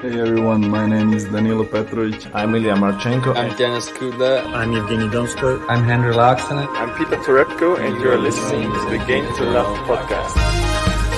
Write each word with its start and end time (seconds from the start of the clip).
Hey 0.00 0.18
everyone, 0.18 0.66
my 0.70 0.86
name 0.86 1.12
is 1.12 1.24
Danilo 1.24 1.62
Petrovic. 1.64 2.34
I'm 2.34 2.54
Ilya 2.54 2.74
Marchenko. 2.76 3.36
I'm 3.36 3.54
Denis 3.58 3.90
Kudla. 3.90 4.46
I'm 4.54 4.72
Evgeny 4.72 5.10
Donskoy. 5.10 5.62
I'm 5.68 5.84
Henri 5.84 6.14
Laaksonen. 6.14 6.66
I'm 6.68 6.90
Peter 6.96 7.16
Torebko, 7.16 7.78
and 7.78 8.00
you're 8.00 8.16
listening 8.16 8.72
to 8.72 8.90
the 8.90 9.04
Game 9.06 9.26
to 9.36 9.44
Love 9.44 9.76
podcast. 9.86 11.09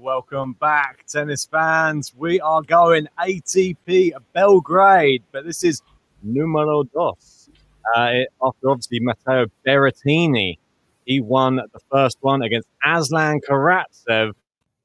Welcome 0.00 0.54
back, 0.54 1.04
tennis 1.06 1.44
fans. 1.44 2.14
We 2.16 2.40
are 2.40 2.62
going 2.62 3.06
ATP 3.18 4.12
Belgrade, 4.32 5.22
but 5.30 5.44
this 5.44 5.62
is 5.62 5.82
numero 6.22 6.84
dos. 6.84 7.50
Uh, 7.94 8.08
it, 8.12 8.28
after 8.42 8.70
obviously 8.70 9.00
Matteo 9.00 9.46
Berrettini, 9.66 10.58
he 11.04 11.20
won 11.20 11.56
the 11.56 11.80
first 11.92 12.16
one 12.22 12.40
against 12.40 12.66
Aslan 12.84 13.40
Karatsev, 13.46 14.32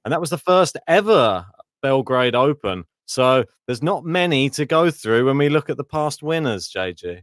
and 0.04 0.12
that 0.12 0.20
was 0.20 0.32
the 0.32 0.38
first 0.38 0.76
ever 0.88 1.46
Belgrade 1.82 2.36
Open. 2.36 2.84
So 3.06 3.46
there's 3.68 3.84
not 3.84 4.04
many 4.04 4.50
to 4.52 4.66
go 4.66 4.92
through 4.92 5.26
when 5.28 5.38
we 5.38 5.48
look 5.48 5.70
at 5.70 5.78
the 5.78 5.86
past 5.86 6.24
winners, 6.24 6.70
JG. 6.70 7.22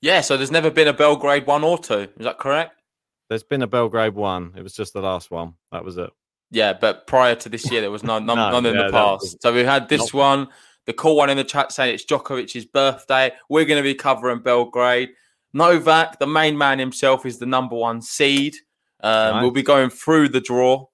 Yeah, 0.00 0.20
so 0.20 0.36
there's 0.36 0.50
never 0.50 0.70
been 0.70 0.88
a 0.88 0.92
Belgrade 0.92 1.46
one 1.46 1.62
or 1.62 1.78
two. 1.78 2.08
Is 2.18 2.24
that 2.24 2.38
correct? 2.38 2.80
There's 3.28 3.44
been 3.44 3.62
a 3.62 3.68
Belgrade 3.68 4.14
one. 4.14 4.52
It 4.56 4.62
was 4.62 4.74
just 4.74 4.92
the 4.94 5.00
last 5.00 5.30
one. 5.30 5.54
That 5.70 5.84
was 5.84 5.96
it. 5.96 6.10
Yeah, 6.50 6.72
but 6.72 7.06
prior 7.06 7.34
to 7.34 7.48
this 7.48 7.70
year, 7.70 7.80
there 7.80 7.90
was 7.90 8.04
none, 8.04 8.26
none, 8.26 8.36
No, 8.50 8.50
none 8.50 8.66
in 8.66 8.74
yeah, 8.74 8.86
the 8.86 8.92
past. 8.92 9.42
So 9.42 9.52
we 9.52 9.64
had 9.64 9.88
this 9.88 10.12
one. 10.12 10.48
The 10.86 10.92
cool 10.92 11.16
one 11.16 11.30
in 11.30 11.36
the 11.36 11.44
chat 11.44 11.72
saying 11.72 11.94
it's 11.94 12.04
Djokovic's 12.04 12.66
birthday. 12.66 13.32
We're 13.48 13.64
going 13.64 13.82
to 13.82 13.82
be 13.82 13.94
covering 13.94 14.40
Belgrade. 14.40 15.10
Novak, 15.54 16.18
the 16.18 16.26
main 16.26 16.58
man 16.58 16.78
himself, 16.78 17.24
is 17.24 17.38
the 17.38 17.46
number 17.46 17.76
one 17.76 18.02
seed. 18.02 18.54
Um, 19.00 19.36
Nice. 19.36 19.42
We'll 19.42 19.50
be 19.50 19.62
going 19.62 19.90
through 19.90 20.28
the 20.28 20.40
draw. 20.40 20.86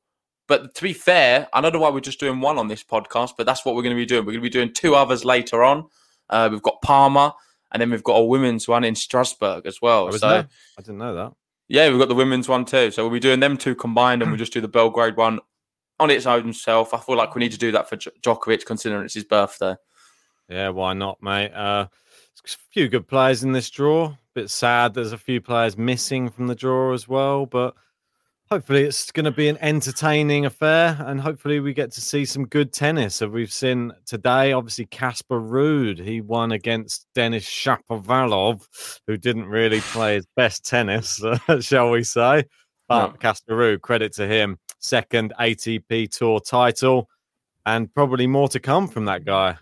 But 0.46 0.74
to 0.74 0.82
be 0.82 0.92
fair, 0.92 1.48
I 1.52 1.60
don't 1.60 1.72
know 1.72 1.78
why 1.78 1.90
we're 1.90 2.00
just 2.00 2.20
doing 2.20 2.40
one 2.40 2.58
on 2.58 2.68
this 2.68 2.82
podcast, 2.82 3.32
but 3.38 3.46
that's 3.46 3.64
what 3.64 3.74
we're 3.74 3.82
going 3.82 3.94
to 3.94 4.00
be 4.00 4.06
doing. 4.06 4.24
We're 4.24 4.32
going 4.32 4.42
to 4.42 4.48
be 4.48 4.50
doing 4.50 4.72
two 4.72 4.94
others 4.94 5.24
later 5.24 5.62
on. 5.62 5.86
Uh, 6.28 6.48
we've 6.50 6.62
got 6.62 6.82
Parma, 6.82 7.34
and 7.72 7.80
then 7.80 7.90
we've 7.90 8.02
got 8.02 8.14
a 8.14 8.24
women's 8.24 8.66
one 8.66 8.82
in 8.82 8.94
Strasbourg 8.96 9.64
as 9.64 9.80
well. 9.80 10.06
Was 10.06 10.20
so. 10.20 10.28
I 10.28 10.46
didn't 10.82 10.98
know 10.98 11.14
that. 11.14 11.32
Yeah, 11.70 11.88
we've 11.88 12.00
got 12.00 12.08
the 12.08 12.16
women's 12.16 12.48
one 12.48 12.64
too. 12.64 12.90
So 12.90 13.04
we'll 13.04 13.12
be 13.12 13.20
doing 13.20 13.38
them 13.38 13.56
two 13.56 13.76
combined, 13.76 14.22
and 14.22 14.30
we'll 14.30 14.38
just 14.38 14.52
do 14.52 14.60
the 14.60 14.66
Belgrade 14.66 15.16
one 15.16 15.38
on 16.00 16.10
its 16.10 16.26
own 16.26 16.52
self. 16.52 16.92
I 16.92 16.98
feel 16.98 17.16
like 17.16 17.36
we 17.36 17.38
need 17.38 17.52
to 17.52 17.58
do 17.58 17.70
that 17.70 17.88
for 17.88 17.96
Dj- 17.96 18.20
Djokovic, 18.22 18.66
considering 18.66 19.04
it's 19.04 19.14
his 19.14 19.22
birthday. 19.24 19.76
Yeah, 20.48 20.70
why 20.70 20.94
not, 20.94 21.22
mate? 21.22 21.52
Uh, 21.52 21.86
a 22.44 22.48
few 22.72 22.88
good 22.88 23.06
players 23.06 23.44
in 23.44 23.52
this 23.52 23.70
draw. 23.70 24.12
Bit 24.34 24.50
sad 24.50 24.94
there's 24.94 25.12
a 25.12 25.18
few 25.18 25.40
players 25.40 25.78
missing 25.78 26.28
from 26.28 26.48
the 26.48 26.56
draw 26.56 26.92
as 26.92 27.06
well, 27.06 27.46
but 27.46 27.74
hopefully 28.50 28.82
it's 28.82 29.12
going 29.12 29.24
to 29.24 29.30
be 29.30 29.48
an 29.48 29.56
entertaining 29.60 30.44
affair, 30.44 30.96
and 31.06 31.20
hopefully 31.20 31.60
we 31.60 31.72
get 31.72 31.92
to 31.92 32.00
see 32.00 32.24
some 32.24 32.46
good 32.46 32.72
tennis. 32.72 33.14
So 33.16 33.28
we've 33.28 33.52
seen 33.52 33.92
today, 34.06 34.52
obviously 34.52 34.86
Casper 34.86 35.40
Ruud, 35.40 36.02
he 36.02 36.20
won 36.20 36.50
against 36.50 37.06
Denis 37.14 37.44
Shapovalov, 37.44 38.66
who 39.06 39.16
didn't 39.16 39.46
really 39.46 39.80
play 39.92 40.16
his 40.16 40.26
best 40.34 40.66
tennis, 40.66 41.22
shall 41.60 41.90
we 41.90 42.02
say? 42.02 42.44
But 42.88 43.12
No. 43.12 43.16
Casper 43.18 43.54
Ruud, 43.54 43.82
credit 43.82 44.12
to 44.14 44.26
him, 44.26 44.58
second 44.80 45.32
ATP 45.38 46.10
Tour 46.10 46.40
title, 46.40 47.08
and 47.66 47.92
probably 47.94 48.26
more 48.26 48.48
to 48.48 48.58
come 48.58 48.88
from 48.88 49.04
that 49.04 49.24
guy. 49.24 49.58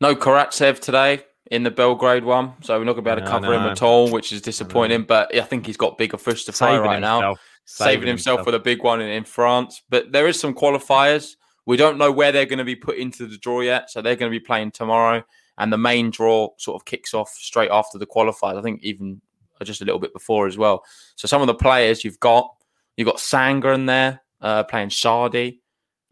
No 0.00 0.16
Karatsev 0.16 0.80
today 0.80 1.22
in 1.52 1.62
the 1.62 1.70
Belgrade 1.70 2.24
one, 2.24 2.52
so 2.62 2.76
we're 2.76 2.84
not 2.84 2.94
going 2.94 3.04
to 3.04 3.10
be 3.10 3.12
able 3.12 3.20
to 3.20 3.26
No, 3.26 3.30
cover 3.30 3.54
him 3.54 3.62
at 3.62 3.80
all, 3.80 4.10
which 4.10 4.32
is 4.32 4.42
disappointing. 4.42 5.04
But 5.04 5.32
I 5.36 5.42
think 5.42 5.64
he's 5.64 5.76
got 5.76 5.96
bigger 5.96 6.18
fish 6.18 6.44
to 6.46 6.52
fry 6.52 6.76
right 6.78 7.00
now. 7.00 7.36
Saving 7.66 8.06
himself 8.06 8.46
with 8.46 8.54
a 8.54 8.60
big 8.60 8.82
one 8.82 9.00
in, 9.00 9.08
in 9.08 9.24
France. 9.24 9.82
But 9.90 10.12
there 10.12 10.26
is 10.26 10.38
some 10.38 10.54
qualifiers. 10.54 11.36
We 11.66 11.76
don't 11.76 11.98
know 11.98 12.12
where 12.12 12.32
they're 12.32 12.46
going 12.46 12.60
to 12.60 12.64
be 12.64 12.76
put 12.76 12.96
into 12.96 13.26
the 13.26 13.36
draw 13.36 13.60
yet, 13.60 13.90
so 13.90 14.00
they're 14.00 14.16
going 14.16 14.30
to 14.30 14.38
be 14.38 14.44
playing 14.44 14.70
tomorrow. 14.70 15.24
And 15.58 15.72
the 15.72 15.78
main 15.78 16.10
draw 16.10 16.50
sort 16.58 16.80
of 16.80 16.84
kicks 16.84 17.12
off 17.12 17.30
straight 17.30 17.70
after 17.70 17.98
the 17.98 18.06
qualifiers. 18.06 18.58
I 18.58 18.62
think 18.62 18.82
even 18.82 19.20
just 19.64 19.80
a 19.80 19.84
little 19.84 19.98
bit 19.98 20.12
before 20.12 20.46
as 20.46 20.56
well. 20.56 20.84
So 21.16 21.26
some 21.26 21.40
of 21.40 21.46
the 21.46 21.54
players 21.54 22.04
you've 22.04 22.20
got, 22.20 22.54
you've 22.96 23.06
got 23.06 23.16
Sandgren 23.16 23.74
in 23.74 23.86
there 23.86 24.22
uh, 24.40 24.62
playing 24.64 24.90
Chardy. 24.90 25.58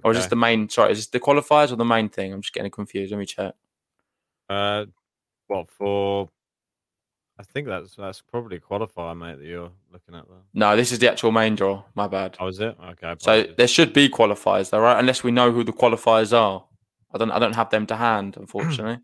Or 0.03 0.11
is 0.11 0.19
this 0.19 0.27
the 0.27 0.37
main? 0.37 0.69
Sorry, 0.69 0.93
is 0.93 0.99
this 0.99 1.07
the 1.07 1.21
qualifiers 1.21 1.73
or 1.73 1.77
the 1.77 1.85
main 1.85 2.11
thing? 2.11 2.33
I'm 2.33 2.43
just 2.43 2.53
getting 2.53 2.71
confused. 2.71 3.11
Let 3.11 3.19
me 3.19 3.27
check. 3.27 3.55
Uh, 4.51 4.85
what 5.47 5.71
for? 5.71 6.29
I 7.39 7.43
think 7.43 7.67
that's 7.67 7.97
that's 7.97 8.21
probably 8.21 8.59
a 8.59 8.61
qualifier, 8.61 9.17
mate. 9.19 9.39
That 9.39 9.45
you're 9.45 9.71
looking 9.93 10.15
at 10.15 10.29
there. 10.29 10.39
No, 10.55 10.77
this 10.77 10.93
is 10.93 11.01
the 11.01 11.11
actual 11.11 11.33
main 11.33 11.57
draw. 11.57 11.83
My 11.95 12.07
bad. 12.07 12.37
Oh, 12.39 12.47
is 12.49 12.61
it? 12.61 12.77
Okay. 12.91 13.15
So 13.19 13.43
there 13.57 13.67
should 13.67 13.93
be 13.93 14.09
qualifiers, 14.09 14.71
though, 14.71 14.81
right? 14.81 14.99
Unless 14.99 15.25
we 15.25 15.33
know 15.33 15.51
who 15.51 15.65
the 15.65 15.73
qualifiers 15.73 16.33
are. 16.37 16.65
I 17.13 17.19
don't. 17.19 17.31
I 17.33 17.39
don't 17.41 17.55
have 17.55 17.71
them 17.71 17.87
to 17.87 17.97
hand, 17.97 18.37
unfortunately. 18.41 18.99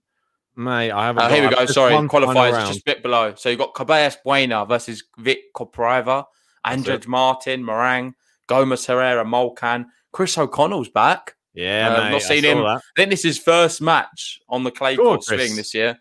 mate, 0.56 0.92
I 0.92 1.06
haven't. 1.06 1.22
Uh, 1.24 1.28
here 1.28 1.48
we 1.48 1.54
go. 1.54 1.66
Sorry, 1.66 1.92
qualifiers 1.94 2.66
just 2.68 2.80
a 2.80 2.84
bit 2.86 3.02
below. 3.02 3.34
So 3.36 3.48
you've 3.48 3.58
got 3.58 3.74
Carballes 3.74 4.16
Baena 4.24 4.64
versus 4.66 5.02
Vit 5.18 5.38
Kopriva, 5.56 6.24
Andrej. 6.64 7.06
Martin, 7.08 7.62
Moraing, 7.64 8.12
Gomez 8.46 8.86
Herrera, 8.86 9.24
Molcan, 9.24 9.86
Chris 10.12 10.38
O'Connell's 10.38 10.88
back. 10.88 11.34
Yeah, 11.52 11.88
Uh, 11.88 12.04
mate. 12.04 12.10
not 12.10 12.14
I 12.14 12.18
seen 12.20 12.42
saw 12.44 12.48
him. 12.50 12.58
that. 12.58 12.76
I 12.76 12.80
think 12.96 13.10
this 13.10 13.20
is 13.24 13.36
his 13.36 13.38
first 13.44 13.82
match 13.82 14.38
on 14.48 14.62
the 14.62 14.70
clay 14.70 14.96
court 14.96 15.24
swing 15.24 15.56
this 15.56 15.74
year, 15.74 15.98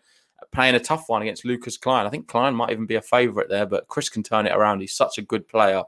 playing 0.52 0.74
a 0.74 0.80
tough 0.80 1.04
one 1.08 1.22
against 1.22 1.44
Lucas 1.44 1.76
Klein. 1.76 2.06
I 2.06 2.10
think 2.10 2.28
Klein 2.28 2.54
might 2.54 2.70
even 2.70 2.86
be 2.86 2.96
a 2.96 3.02
favourite 3.02 3.48
there, 3.48 3.66
but 3.66 3.88
Chris 3.88 4.08
can 4.08 4.22
turn 4.22 4.46
it 4.46 4.52
around. 4.52 4.80
He's 4.80 4.94
such 4.94 5.18
a 5.18 5.22
good 5.22 5.46
player, 5.48 5.82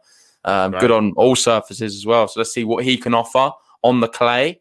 um, 0.45 0.73
Right. 0.73 0.81
good 0.81 0.91
on 0.91 1.13
all 1.17 1.35
surfaces 1.37 1.97
as 1.97 2.07
well. 2.07 2.29
So 2.29 2.41
let's 2.41 2.53
see 2.53 2.65
what 2.65 2.85
he 2.85 2.97
can 2.97 3.15
offer 3.15 3.51
on 3.83 4.01
the 4.01 4.09
clay. 4.09 4.61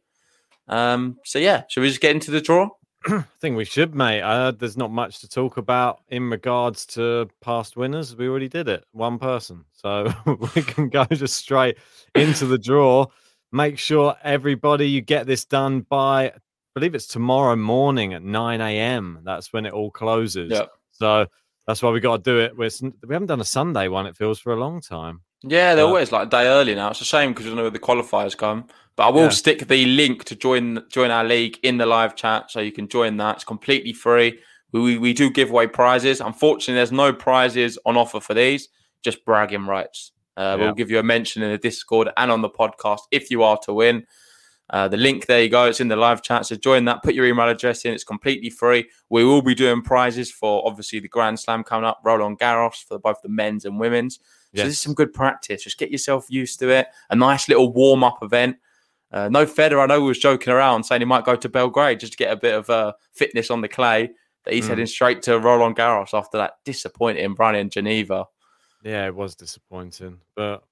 Um, 0.67 1.19
so 1.25 1.39
yeah, 1.39 1.63
should 1.67 1.81
we 1.81 1.89
just 1.89 2.01
get 2.01 2.15
into 2.15 2.31
the 2.31 2.41
draw? 2.41 2.69
I 3.07 3.23
think 3.39 3.57
we 3.57 3.65
should, 3.65 3.95
mate. 3.95 4.21
Uh, 4.21 4.51
there's 4.51 4.77
not 4.77 4.91
much 4.91 5.19
to 5.21 5.29
talk 5.29 5.57
about 5.57 6.01
in 6.09 6.29
regards 6.29 6.85
to 6.87 7.29
past 7.41 7.75
winners. 7.75 8.15
We 8.15 8.27
already 8.27 8.47
did 8.47 8.67
it, 8.69 8.85
one 8.91 9.17
person. 9.19 9.65
So 9.73 10.11
we 10.55 10.61
can 10.61 10.89
go 10.89 11.05
just 11.05 11.35
straight 11.37 11.77
into 12.15 12.45
the 12.45 12.59
draw. 12.59 13.07
Make 13.51 13.77
sure 13.79 14.15
everybody 14.23 14.87
you 14.87 15.01
get 15.01 15.25
this 15.25 15.45
done 15.45 15.81
by 15.81 16.33
believe 16.73 16.95
it's 16.95 17.07
tomorrow 17.07 17.55
morning 17.55 18.13
at 18.13 18.23
9 18.23 18.61
a.m. 18.61 19.19
That's 19.23 19.51
when 19.53 19.65
it 19.65 19.73
all 19.73 19.91
closes. 19.91 20.51
Yep. 20.51 20.71
So 20.91 21.27
that's 21.67 21.81
why 21.81 21.91
we 21.91 21.99
got 21.99 22.23
to 22.23 22.31
do 22.31 22.39
it. 22.39 22.57
We're, 22.57 22.69
we 23.07 23.13
haven't 23.13 23.27
done 23.27 23.41
a 23.41 23.45
Sunday 23.45 23.87
one, 23.87 24.05
it 24.05 24.15
feels, 24.15 24.39
for 24.39 24.53
a 24.53 24.59
long 24.59 24.81
time. 24.81 25.21
Yeah, 25.43 25.73
they're 25.75 25.85
but, 25.85 25.89
always 25.89 26.11
like 26.11 26.27
a 26.27 26.29
day 26.29 26.47
early 26.47 26.75
now. 26.75 26.91
It's 26.91 27.01
a 27.01 27.05
shame 27.05 27.31
because 27.31 27.45
don't 27.45 27.55
know 27.55 27.63
where 27.63 27.71
the 27.71 27.79
qualifiers 27.79 28.37
come. 28.37 28.67
But 28.95 29.07
I 29.07 29.09
will 29.09 29.23
yeah. 29.23 29.29
stick 29.29 29.67
the 29.67 29.85
link 29.85 30.25
to 30.25 30.35
join 30.35 30.83
join 30.89 31.11
our 31.11 31.23
league 31.23 31.57
in 31.63 31.77
the 31.77 31.85
live 31.85 32.15
chat, 32.15 32.51
so 32.51 32.59
you 32.59 32.71
can 32.71 32.87
join 32.87 33.17
that. 33.17 33.37
It's 33.37 33.43
completely 33.43 33.93
free. 33.93 34.39
We, 34.71 34.81
we, 34.81 34.97
we 34.97 35.13
do 35.13 35.29
give 35.29 35.49
away 35.49 35.67
prizes. 35.67 36.21
Unfortunately, 36.21 36.75
there's 36.75 36.91
no 36.91 37.13
prizes 37.13 37.79
on 37.85 37.97
offer 37.97 38.19
for 38.19 38.33
these, 38.33 38.69
just 39.03 39.25
bragging 39.25 39.65
rights. 39.65 40.11
Uh, 40.37 40.55
yeah. 40.57 40.65
We'll 40.65 40.75
give 40.75 40.91
you 40.91 40.99
a 40.99 41.03
mention 41.03 41.41
in 41.41 41.51
the 41.51 41.57
Discord 41.57 42.09
and 42.15 42.31
on 42.31 42.41
the 42.41 42.49
podcast 42.49 43.01
if 43.11 43.31
you 43.31 43.43
are 43.43 43.57
to 43.63 43.73
win. 43.73 44.05
Uh, 44.71 44.87
the 44.87 44.97
link 44.97 45.25
there 45.25 45.43
you 45.43 45.49
go. 45.49 45.65
It's 45.65 45.81
in 45.81 45.89
the 45.89 45.97
live 45.97 46.21
chat. 46.21 46.45
So 46.45 46.55
join 46.55 46.85
that. 46.85 47.03
Put 47.03 47.13
your 47.13 47.25
email 47.25 47.49
address 47.49 47.83
in. 47.83 47.93
It's 47.93 48.05
completely 48.05 48.49
free. 48.49 48.89
We 49.09 49.25
will 49.25 49.41
be 49.41 49.53
doing 49.53 49.81
prizes 49.81 50.31
for 50.31 50.65
obviously 50.65 50.99
the 50.99 51.09
Grand 51.09 51.39
Slam 51.39 51.63
coming 51.65 51.85
up, 51.85 51.99
Roland 52.05 52.39
Garros 52.39 52.83
for 52.87 52.97
both 52.97 53.21
the 53.21 53.27
men's 53.27 53.65
and 53.65 53.77
women's. 53.77 54.19
Yes. 54.53 54.63
So 54.63 54.67
this 54.67 54.73
is 54.75 54.79
some 54.79 54.93
good 54.93 55.11
practice. 55.11 55.65
Just 55.65 55.77
get 55.77 55.91
yourself 55.91 56.25
used 56.29 56.59
to 56.59 56.69
it. 56.69 56.87
A 57.09 57.15
nice 57.15 57.49
little 57.49 57.73
warm 57.73 58.03
up 58.03 58.19
event. 58.21 58.57
Uh, 59.11 59.27
no 59.27 59.45
Federer, 59.45 59.83
I 59.83 59.87
know 59.87 59.99
he 59.99 60.07
was 60.07 60.19
joking 60.19 60.53
around 60.53 60.85
saying 60.85 61.01
he 61.01 61.05
might 61.05 61.25
go 61.25 61.35
to 61.35 61.49
Belgrade 61.49 61.99
just 61.99 62.13
to 62.13 62.17
get 62.17 62.31
a 62.31 62.37
bit 62.37 62.53
of 62.53 62.69
uh, 62.69 62.93
fitness 63.11 63.51
on 63.51 63.59
the 63.59 63.67
clay. 63.67 64.09
That 64.45 64.53
he's 64.53 64.65
mm. 64.65 64.69
heading 64.69 64.85
straight 64.87 65.21
to 65.23 65.37
Roland 65.37 65.75
Garros 65.75 66.17
after 66.17 66.37
that 66.37 66.53
disappointing 66.63 67.35
run 67.35 67.55
in 67.55 67.69
Geneva. 67.69 68.25
Yeah, 68.83 69.05
it 69.05 69.13
was 69.13 69.35
disappointing, 69.35 70.19
but 70.33 70.63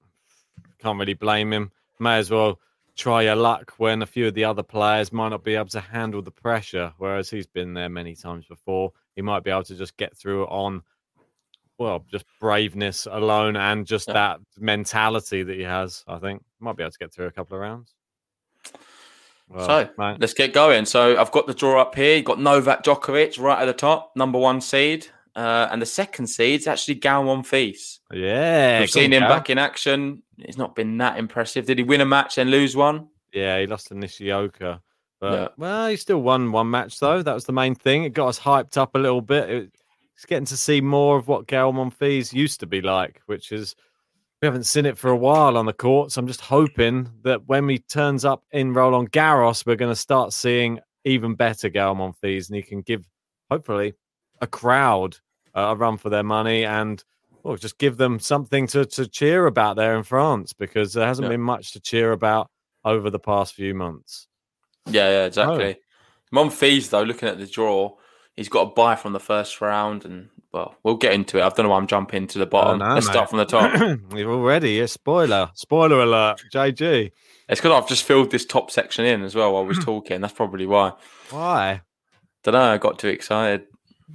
can't 0.80 0.98
really 0.98 1.14
blame 1.14 1.52
him. 1.52 1.70
May 2.00 2.16
as 2.16 2.30
well 2.30 2.58
try 2.96 3.22
your 3.22 3.36
luck 3.36 3.72
when 3.78 4.02
a 4.02 4.06
few 4.06 4.28
of 4.28 4.34
the 4.34 4.44
other 4.44 4.62
players 4.62 5.12
might 5.12 5.30
not 5.30 5.44
be 5.44 5.54
able 5.54 5.68
to 5.68 5.80
handle 5.80 6.22
the 6.22 6.30
pressure, 6.30 6.92
whereas 6.98 7.30
he's 7.30 7.46
been 7.46 7.74
there 7.74 7.88
many 7.88 8.14
times 8.14 8.46
before. 8.46 8.92
He 9.16 9.22
might 9.22 9.44
be 9.44 9.50
able 9.50 9.64
to 9.64 9.74
just 9.74 9.96
get 9.96 10.16
through 10.16 10.46
on, 10.46 10.82
well, 11.78 12.04
just 12.10 12.24
braveness 12.40 13.06
alone 13.10 13.56
and 13.56 13.86
just 13.86 14.08
yeah. 14.08 14.14
that 14.14 14.40
mentality 14.58 15.42
that 15.42 15.56
he 15.56 15.62
has. 15.62 16.04
I 16.06 16.18
think 16.18 16.42
might 16.58 16.76
be 16.76 16.82
able 16.82 16.92
to 16.92 16.98
get 16.98 17.12
through 17.12 17.26
a 17.26 17.32
couple 17.32 17.56
of 17.56 17.62
rounds. 17.62 17.94
Well, 19.48 19.66
so 19.66 19.90
mate. 19.98 20.18
let's 20.20 20.34
get 20.34 20.52
going. 20.52 20.84
So 20.84 21.18
I've 21.20 21.32
got 21.32 21.46
the 21.46 21.54
draw 21.54 21.80
up 21.80 21.94
here. 21.94 22.16
You've 22.16 22.24
got 22.24 22.40
Novak 22.40 22.84
Djokovic 22.84 23.40
right 23.40 23.60
at 23.60 23.64
the 23.64 23.72
top, 23.72 24.12
number 24.14 24.38
one 24.38 24.60
seed. 24.60 25.08
Uh, 25.36 25.68
and 25.70 25.80
the 25.80 25.86
second 25.86 26.26
seed's 26.26 26.66
actually 26.66 26.94
Gael 26.94 27.24
Monfils. 27.24 28.00
Yeah. 28.12 28.80
We've 28.80 28.90
seen 28.90 29.12
him 29.12 29.22
back 29.22 29.50
in 29.50 29.58
action. 29.58 30.22
It's 30.38 30.58
not 30.58 30.74
been 30.74 30.98
that 30.98 31.18
impressive. 31.18 31.66
Did 31.66 31.78
he 31.78 31.84
win 31.84 32.00
a 32.00 32.06
match 32.06 32.38
and 32.38 32.50
lose 32.50 32.74
one? 32.74 33.08
Yeah, 33.32 33.60
he 33.60 33.66
lost 33.66 33.88
to 33.88 33.94
Nishioka. 33.94 34.80
But, 35.20 35.32
yeah. 35.32 35.48
well, 35.56 35.88
he 35.88 35.96
still 35.96 36.22
won 36.22 36.50
one 36.50 36.70
match, 36.70 36.98
though. 36.98 37.22
That 37.22 37.34
was 37.34 37.44
the 37.44 37.52
main 37.52 37.74
thing. 37.74 38.04
It 38.04 38.14
got 38.14 38.28
us 38.28 38.40
hyped 38.40 38.76
up 38.76 38.94
a 38.94 38.98
little 38.98 39.20
bit. 39.20 39.70
it's 40.16 40.24
getting 40.26 40.46
to 40.46 40.56
see 40.56 40.80
more 40.80 41.16
of 41.16 41.28
what 41.28 41.46
Gael 41.46 41.72
Monfils 41.72 42.32
used 42.32 42.60
to 42.60 42.66
be 42.66 42.80
like, 42.80 43.20
which 43.26 43.52
is 43.52 43.76
we 44.40 44.46
haven't 44.46 44.64
seen 44.64 44.86
it 44.86 44.96
for 44.96 45.10
a 45.10 45.16
while 45.16 45.58
on 45.58 45.66
the 45.66 45.72
courts. 45.72 46.14
So 46.14 46.20
I'm 46.20 46.26
just 46.26 46.40
hoping 46.40 47.10
that 47.22 47.46
when 47.46 47.68
he 47.68 47.78
turns 47.78 48.24
up 48.24 48.44
in 48.52 48.72
Roland 48.72 49.12
Garros, 49.12 49.66
we're 49.66 49.76
going 49.76 49.92
to 49.92 49.96
start 49.96 50.32
seeing 50.32 50.80
even 51.04 51.34
better 51.34 51.68
Gael 51.68 51.94
Monfils, 51.94 52.48
and 52.48 52.56
he 52.56 52.62
can 52.62 52.80
give, 52.80 53.06
hopefully, 53.50 53.94
a 54.40 54.46
crowd 54.46 55.18
uh, 55.54 55.60
a 55.60 55.76
run 55.76 55.96
for 55.96 56.10
their 56.10 56.22
money 56.22 56.64
and 56.64 57.02
well, 57.42 57.56
just 57.56 57.78
give 57.78 57.96
them 57.96 58.18
something 58.18 58.66
to, 58.68 58.84
to 58.84 59.08
cheer 59.08 59.46
about 59.46 59.76
there 59.76 59.96
in 59.96 60.02
France 60.02 60.52
because 60.52 60.92
there 60.92 61.06
hasn't 61.06 61.26
yeah. 61.26 61.30
been 61.30 61.40
much 61.40 61.72
to 61.72 61.80
cheer 61.80 62.12
about 62.12 62.50
over 62.84 63.10
the 63.10 63.18
past 63.18 63.54
few 63.54 63.74
months. 63.74 64.26
Yeah, 64.86 65.08
yeah, 65.08 65.24
exactly. 65.26 65.76
Oh. 65.78 66.36
Monfils, 66.36 66.90
though, 66.90 67.02
looking 67.02 67.28
at 67.28 67.38
the 67.38 67.46
draw, 67.46 67.96
he's 68.36 68.48
got 68.48 68.62
a 68.62 68.74
buy 68.74 68.94
from 68.94 69.12
the 69.12 69.20
first 69.20 69.60
round, 69.60 70.04
and 70.04 70.28
well, 70.52 70.76
we'll 70.82 70.96
get 70.96 71.12
into 71.12 71.38
it. 71.38 71.42
I 71.42 71.48
don't 71.48 71.64
know 71.64 71.70
why 71.70 71.78
I'm 71.78 71.86
jumping 71.86 72.26
to 72.28 72.38
the 72.38 72.46
bottom. 72.46 72.80
Oh, 72.80 72.88
no, 72.88 72.94
Let's 72.94 73.06
mate. 73.06 73.12
start 73.12 73.30
from 73.30 73.38
the 73.38 73.46
top. 73.46 74.00
We've 74.12 74.28
already 74.28 74.80
a 74.80 74.88
spoiler, 74.88 75.50
spoiler 75.54 76.02
alert, 76.02 76.42
JG. 76.52 77.10
It's 77.48 77.60
because 77.60 77.72
I've 77.72 77.88
just 77.88 78.04
filled 78.04 78.30
this 78.30 78.44
top 78.44 78.70
section 78.70 79.04
in 79.04 79.22
as 79.22 79.34
well 79.34 79.52
while 79.54 79.62
I 79.62 79.66
was 79.66 79.78
talking. 79.84 80.20
That's 80.20 80.34
probably 80.34 80.66
why. 80.66 80.92
Why? 81.30 81.82
Don't 82.44 82.52
know. 82.52 82.72
I 82.72 82.78
got 82.78 82.98
too 82.98 83.08
excited. 83.08 83.66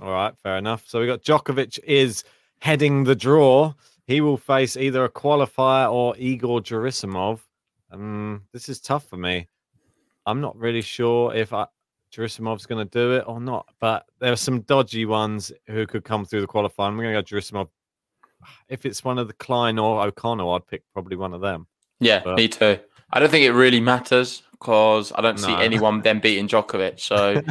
All 0.01 0.11
right, 0.11 0.33
fair 0.43 0.57
enough. 0.57 0.83
So 0.87 0.99
we 0.99 1.07
got 1.07 1.23
Djokovic 1.23 1.79
is 1.83 2.23
heading 2.59 3.03
the 3.03 3.15
draw. 3.15 3.73
He 4.07 4.21
will 4.21 4.37
face 4.37 4.77
either 4.77 5.03
a 5.03 5.09
qualifier 5.09 5.91
or 5.91 6.15
Igor 6.17 6.61
Gerasimov. 6.61 7.39
Um, 7.91 8.43
this 8.51 8.69
is 8.69 8.79
tough 8.79 9.05
for 9.07 9.17
me. 9.17 9.47
I'm 10.25 10.41
not 10.41 10.57
really 10.57 10.81
sure 10.81 11.33
if 11.33 11.53
I, 11.53 11.67
Gerasimov's 12.11 12.65
going 12.65 12.85
to 12.85 12.91
do 12.91 13.13
it 13.13 13.23
or 13.27 13.39
not, 13.39 13.67
but 13.79 14.05
there 14.19 14.31
are 14.31 14.37
some 14.37 14.61
dodgy 14.61 15.05
ones 15.05 15.51
who 15.67 15.85
could 15.85 16.03
come 16.03 16.25
through 16.25 16.41
the 16.41 16.47
qualifying. 16.47 16.93
I'm 16.93 16.97
going 16.97 17.13
to 17.13 17.21
go 17.21 17.23
Gerasimov. 17.23 17.69
If 18.69 18.85
it's 18.85 19.03
one 19.03 19.17
of 19.17 19.27
the 19.27 19.33
Klein 19.33 19.79
or 19.79 20.03
O'Connor, 20.03 20.47
I'd 20.51 20.67
pick 20.67 20.83
probably 20.93 21.15
one 21.15 21.33
of 21.33 21.41
them. 21.41 21.67
Yeah, 21.99 22.21
but... 22.23 22.37
me 22.37 22.47
too. 22.47 22.79
I 23.11 23.19
don't 23.19 23.29
think 23.29 23.45
it 23.45 23.51
really 23.53 23.79
matters 23.79 24.43
because 24.51 25.11
I 25.15 25.21
don't 25.21 25.39
no. 25.39 25.47
see 25.47 25.53
anyone 25.53 26.01
then 26.01 26.19
beating 26.19 26.47
Djokovic. 26.47 26.99
So 26.99 27.41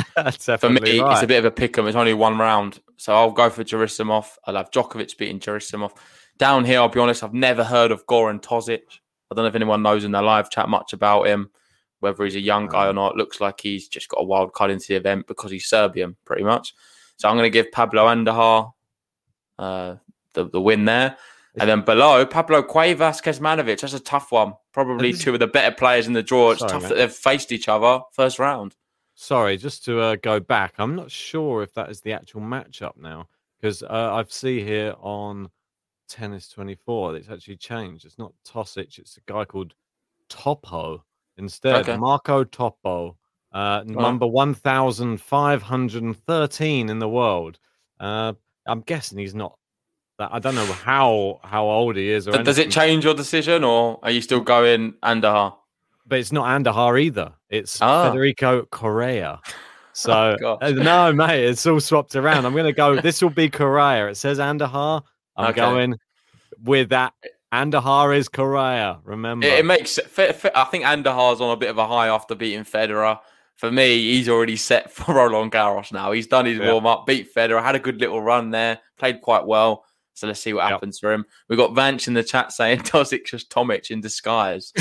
for 0.58 0.70
me, 0.70 1.00
right. 1.00 1.12
it's 1.12 1.22
a 1.22 1.26
bit 1.26 1.38
of 1.38 1.44
a 1.44 1.50
pick 1.50 1.78
'em. 1.78 1.86
It's 1.86 1.96
only 1.96 2.14
one 2.14 2.38
round, 2.38 2.80
so 2.96 3.14
I'll 3.14 3.30
go 3.30 3.50
for 3.50 3.62
Gerasimov. 3.64 4.26
I'll 4.46 4.56
have 4.56 4.70
Djokovic 4.70 5.16
beating 5.16 5.40
Gerasimov. 5.40 5.92
Down 6.38 6.64
here, 6.64 6.80
I'll 6.80 6.88
be 6.88 7.00
honest, 7.00 7.22
I've 7.22 7.34
never 7.34 7.62
heard 7.62 7.92
of 7.92 8.06
Goran 8.06 8.40
Tozic. 8.40 8.98
I 9.30 9.34
don't 9.34 9.44
know 9.44 9.48
if 9.48 9.54
anyone 9.54 9.82
knows 9.82 10.04
in 10.04 10.10
their 10.10 10.22
live 10.22 10.50
chat 10.50 10.68
much 10.68 10.92
about 10.92 11.26
him, 11.26 11.50
whether 12.00 12.24
he's 12.24 12.34
a 12.34 12.40
young 12.40 12.66
guy 12.66 12.88
or 12.88 12.92
not. 12.92 13.16
Looks 13.16 13.40
like 13.40 13.60
he's 13.60 13.88
just 13.88 14.08
got 14.08 14.20
a 14.20 14.24
wild 14.24 14.52
card 14.52 14.70
into 14.70 14.88
the 14.88 14.96
event 14.96 15.26
because 15.26 15.50
he's 15.50 15.66
Serbian, 15.66 16.16
pretty 16.24 16.42
much. 16.42 16.74
So 17.16 17.28
I'm 17.28 17.36
going 17.36 17.46
to 17.46 17.50
give 17.50 17.70
Pablo 17.70 18.06
Andujar 18.06 18.72
uh, 19.58 19.96
the, 20.32 20.48
the 20.48 20.60
win 20.60 20.84
there. 20.84 21.16
And 21.56 21.70
then 21.70 21.82
below, 21.82 22.26
Pablo 22.26 22.62
Cuevas 22.62 23.20
Kecmanovic. 23.20 23.80
That's 23.80 23.94
a 23.94 24.00
tough 24.00 24.32
one. 24.32 24.54
Probably 24.72 25.12
two 25.12 25.34
of 25.34 25.38
the 25.38 25.46
better 25.46 25.74
players 25.74 26.06
in 26.06 26.12
the 26.12 26.22
draw. 26.22 26.50
It's 26.50 26.60
Sorry, 26.60 26.72
tough 26.72 26.82
mate. 26.82 26.88
that 26.88 26.94
they've 26.96 27.12
faced 27.12 27.52
each 27.52 27.68
other 27.68 28.00
first 28.12 28.40
round. 28.40 28.74
Sorry, 29.14 29.56
just 29.56 29.84
to 29.84 30.00
uh, 30.00 30.16
go 30.16 30.40
back, 30.40 30.74
I'm 30.78 30.96
not 30.96 31.10
sure 31.10 31.62
if 31.62 31.72
that 31.74 31.90
is 31.90 32.00
the 32.00 32.12
actual 32.12 32.40
matchup 32.40 32.96
now 32.96 33.28
because 33.60 33.82
uh, 33.82 34.10
I 34.12 34.24
see 34.28 34.62
here 34.62 34.94
on 35.00 35.50
Tennis 36.08 36.48
24 36.50 37.16
it's 37.16 37.30
actually 37.30 37.56
changed. 37.56 38.04
It's 38.04 38.18
not 38.18 38.34
Tossic, 38.46 38.98
it's 38.98 39.16
a 39.16 39.22
guy 39.24 39.46
called 39.46 39.72
Topo 40.28 41.02
instead. 41.38 41.76
Okay. 41.76 41.96
Marko 41.96 42.44
Topo, 42.44 43.16
uh, 43.52 43.82
number 43.86 44.26
1,513 44.26 46.90
in 46.90 46.98
the 46.98 47.08
world. 47.08 47.58
Uh, 47.98 48.34
I'm 48.66 48.80
guessing 48.80 49.18
he's 49.18 49.34
not 49.34 49.56
I 50.18 50.38
don't 50.38 50.54
know 50.54 50.66
how 50.66 51.40
how 51.42 51.66
old 51.66 51.96
he 51.96 52.10
is. 52.10 52.26
Does 52.26 52.58
it 52.58 52.70
change 52.70 53.04
your 53.04 53.14
decision, 53.14 53.64
or 53.64 53.98
are 54.02 54.10
you 54.10 54.20
still 54.20 54.40
going 54.40 54.94
Andujar? 55.02 55.54
But 56.06 56.18
it's 56.18 56.32
not 56.32 56.46
Andujar 56.46 57.00
either. 57.00 57.32
It's 57.48 57.78
oh. 57.80 58.10
Federico 58.10 58.64
Coria. 58.66 59.40
So 59.96 60.36
oh, 60.42 60.58
uh, 60.60 60.70
no, 60.70 61.12
mate, 61.12 61.44
it's 61.44 61.64
all 61.66 61.78
swapped 61.78 62.16
around. 62.16 62.44
I'm 62.44 62.52
going 62.52 62.64
to 62.64 62.72
go. 62.72 63.00
This 63.00 63.22
will 63.22 63.30
be 63.30 63.48
Coria. 63.48 64.08
It 64.08 64.16
says 64.16 64.40
Andujar. 64.40 65.02
I'm 65.36 65.50
okay. 65.50 65.60
going 65.60 65.94
with 66.64 66.88
that. 66.88 67.12
Andujar 67.52 68.16
is 68.16 68.28
Correa. 68.28 68.98
Remember, 69.04 69.46
it, 69.46 69.60
it 69.60 69.64
makes. 69.64 70.00
I 70.18 70.64
think 70.64 70.84
Andujar's 70.84 71.40
on 71.40 71.52
a 71.52 71.56
bit 71.56 71.70
of 71.70 71.78
a 71.78 71.86
high 71.86 72.08
after 72.08 72.34
beating 72.34 72.64
Federer. 72.64 73.20
For 73.54 73.70
me, 73.70 74.12
he's 74.14 74.28
already 74.28 74.56
set 74.56 74.90
for 74.92 75.14
Roland 75.14 75.52
Garros 75.52 75.92
now. 75.92 76.10
He's 76.10 76.26
done 76.26 76.46
his 76.46 76.58
yeah. 76.58 76.72
warm 76.72 76.86
up, 76.86 77.06
beat 77.06 77.32
Federer, 77.32 77.62
had 77.62 77.76
a 77.76 77.78
good 77.78 78.00
little 78.00 78.20
run 78.20 78.50
there, 78.50 78.80
played 78.98 79.20
quite 79.20 79.46
well. 79.46 79.84
So 80.14 80.26
let's 80.26 80.40
see 80.40 80.52
what 80.52 80.62
yep. 80.62 80.70
happens 80.70 80.98
for 80.98 81.12
him. 81.12 81.26
We've 81.48 81.58
got 81.58 81.72
Vanch 81.72 82.08
in 82.08 82.14
the 82.14 82.22
chat 82.22 82.52
saying 82.52 82.78
Tozic 82.82 83.26
just 83.26 83.50
Tomic 83.50 83.90
in 83.90 84.00
disguise. 84.00 84.72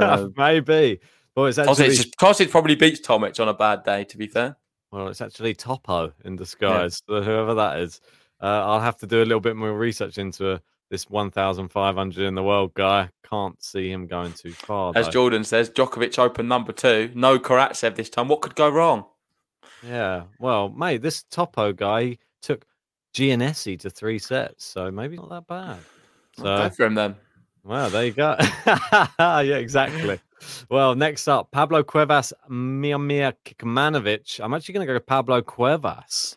um, 0.00 0.34
Maybe. 0.36 1.00
Well, 1.36 1.46
it's 1.46 1.58
actually 1.58 1.88
Tozic, 2.18 2.50
probably 2.50 2.74
beats 2.74 3.00
Tomic 3.00 3.38
on 3.40 3.48
a 3.48 3.54
bad 3.54 3.84
day, 3.84 4.04
to 4.04 4.16
be 4.16 4.26
fair. 4.26 4.56
Well, 4.90 5.08
it's 5.08 5.20
actually 5.20 5.54
Topo 5.54 6.12
in 6.24 6.36
disguise, 6.36 7.02
yeah. 7.08 7.20
whoever 7.20 7.54
that 7.54 7.78
is. 7.78 8.00
Uh, 8.42 8.46
I'll 8.46 8.80
have 8.80 8.96
to 8.98 9.06
do 9.06 9.22
a 9.22 9.24
little 9.24 9.40
bit 9.40 9.54
more 9.54 9.72
research 9.76 10.18
into 10.18 10.52
uh, 10.52 10.58
this 10.90 11.08
1,500 11.08 12.24
in 12.24 12.34
the 12.34 12.42
world 12.42 12.74
guy. 12.74 13.10
Can't 13.28 13.62
see 13.62 13.90
him 13.90 14.06
going 14.06 14.32
too 14.32 14.52
far. 14.52 14.92
As 14.96 15.06
though. 15.06 15.12
Jordan 15.12 15.44
says, 15.44 15.70
Djokovic 15.70 16.18
open 16.18 16.48
number 16.48 16.72
two. 16.72 17.12
No 17.14 17.38
Karatsev 17.38 17.94
this 17.94 18.10
time. 18.10 18.28
What 18.28 18.40
could 18.40 18.56
go 18.56 18.68
wrong? 18.68 19.04
Yeah. 19.86 20.24
Well, 20.38 20.68
mate, 20.70 21.02
this 21.02 21.22
Topo 21.30 21.72
guy 21.72 22.18
took 22.42 22.66
Giannessi 23.14 23.78
to 23.80 23.90
three 23.90 24.18
sets, 24.18 24.64
so 24.64 24.90
maybe 24.90 25.16
not 25.16 25.30
that 25.30 25.46
bad. 25.46 25.78
So 26.36 26.44
go 26.44 26.70
for 26.70 26.86
him 26.86 26.94
then. 26.94 27.16
Well, 27.64 27.90
there 27.90 28.06
you 28.06 28.12
go. 28.12 28.36
yeah, 29.18 29.40
exactly. 29.40 30.20
well, 30.70 30.94
next 30.94 31.28
up, 31.28 31.50
Pablo 31.50 31.82
Cuevas 31.82 32.32
Miomir 32.48 33.34
Kecmanovic. 33.44 34.40
I'm 34.42 34.54
actually 34.54 34.74
going 34.74 34.86
to 34.86 34.92
go 34.92 34.94
to 34.94 35.04
Pablo 35.04 35.42
Cuevas. 35.42 36.36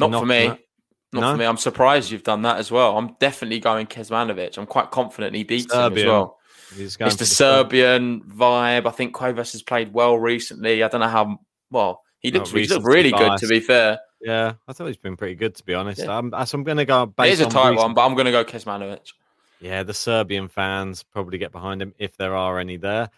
Not 0.00 0.12
for 0.12 0.26
me. 0.26 0.48
Not 0.48 1.20
no? 1.20 1.32
for 1.32 1.38
me. 1.38 1.44
I'm 1.46 1.56
surprised 1.56 2.10
you've 2.10 2.24
done 2.24 2.42
that 2.42 2.58
as 2.58 2.70
well. 2.70 2.98
I'm 2.98 3.16
definitely 3.20 3.60
going 3.60 3.86
Kecmanovic. 3.86 4.58
I'm 4.58 4.66
quite 4.66 4.90
confident 4.90 5.34
he 5.34 5.44
beats 5.44 5.72
Serbian. 5.72 5.92
him 5.92 5.98
as 5.98 6.12
well. 6.12 6.38
It's 6.76 6.96
the, 6.96 7.06
the 7.18 7.26
Serbian 7.26 8.22
vibe. 8.22 8.86
I 8.86 8.90
think 8.90 9.14
Cuevas 9.14 9.52
has 9.52 9.62
played 9.62 9.92
well 9.92 10.18
recently. 10.18 10.82
I 10.82 10.88
don't 10.88 11.00
know 11.00 11.08
how 11.08 11.38
well, 11.70 12.03
he 12.24 12.30
looks, 12.30 12.50
he 12.50 12.66
looks 12.66 12.84
really 12.84 13.12
good 13.12 13.38
to 13.38 13.46
be 13.46 13.60
fair. 13.60 14.00
Yeah, 14.20 14.54
I 14.66 14.72
thought 14.72 14.86
he's 14.86 14.96
been 14.96 15.16
pretty 15.16 15.34
good 15.34 15.54
to 15.56 15.64
be 15.64 15.74
honest. 15.74 16.00
Yeah. 16.00 16.16
Um, 16.16 16.34
so 16.46 16.56
I'm 16.56 16.64
going 16.64 16.78
to 16.78 16.86
go. 16.86 17.12
It 17.18 17.26
is 17.26 17.40
a 17.40 17.46
tight 17.46 17.76
one, 17.76 17.92
but 17.92 18.06
I'm 18.06 18.14
going 18.14 18.24
to 18.24 18.32
go 18.32 18.44
Kecmanovic. 18.44 19.12
Yeah, 19.60 19.82
the 19.82 19.92
Serbian 19.92 20.48
fans 20.48 21.02
probably 21.02 21.36
get 21.36 21.52
behind 21.52 21.82
him 21.82 21.94
if 21.98 22.16
there 22.16 22.34
are 22.34 22.58
any 22.58 22.78
there. 22.78 23.10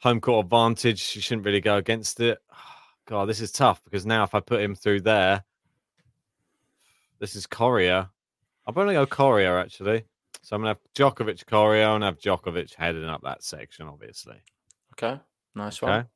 Home 0.00 0.20
court 0.20 0.46
advantage, 0.46 1.14
you 1.14 1.20
shouldn't 1.20 1.44
really 1.44 1.60
go 1.60 1.76
against 1.76 2.20
it. 2.20 2.38
God, 3.06 3.26
this 3.26 3.40
is 3.40 3.52
tough 3.52 3.84
because 3.84 4.06
now 4.06 4.24
if 4.24 4.34
I 4.34 4.40
put 4.40 4.62
him 4.62 4.74
through 4.74 5.02
there, 5.02 5.44
this 7.18 7.36
is 7.36 7.46
Coria. 7.46 8.10
I'm 8.66 8.74
going 8.74 8.88
to 8.88 8.94
go 8.94 9.06
Coria 9.06 9.60
actually. 9.60 10.04
So 10.42 10.56
I'm 10.56 10.62
going 10.62 10.74
to 10.74 10.80
have 10.80 11.14
Djokovic, 11.14 11.44
Courier, 11.46 11.88
and 11.88 12.04
have 12.04 12.18
Djokovic 12.18 12.74
heading 12.74 13.04
up 13.04 13.22
that 13.24 13.42
section, 13.42 13.88
obviously. 13.88 14.36
Okay, 14.92 15.20
nice 15.54 15.82
one. 15.82 15.92
Okay. 15.92 16.08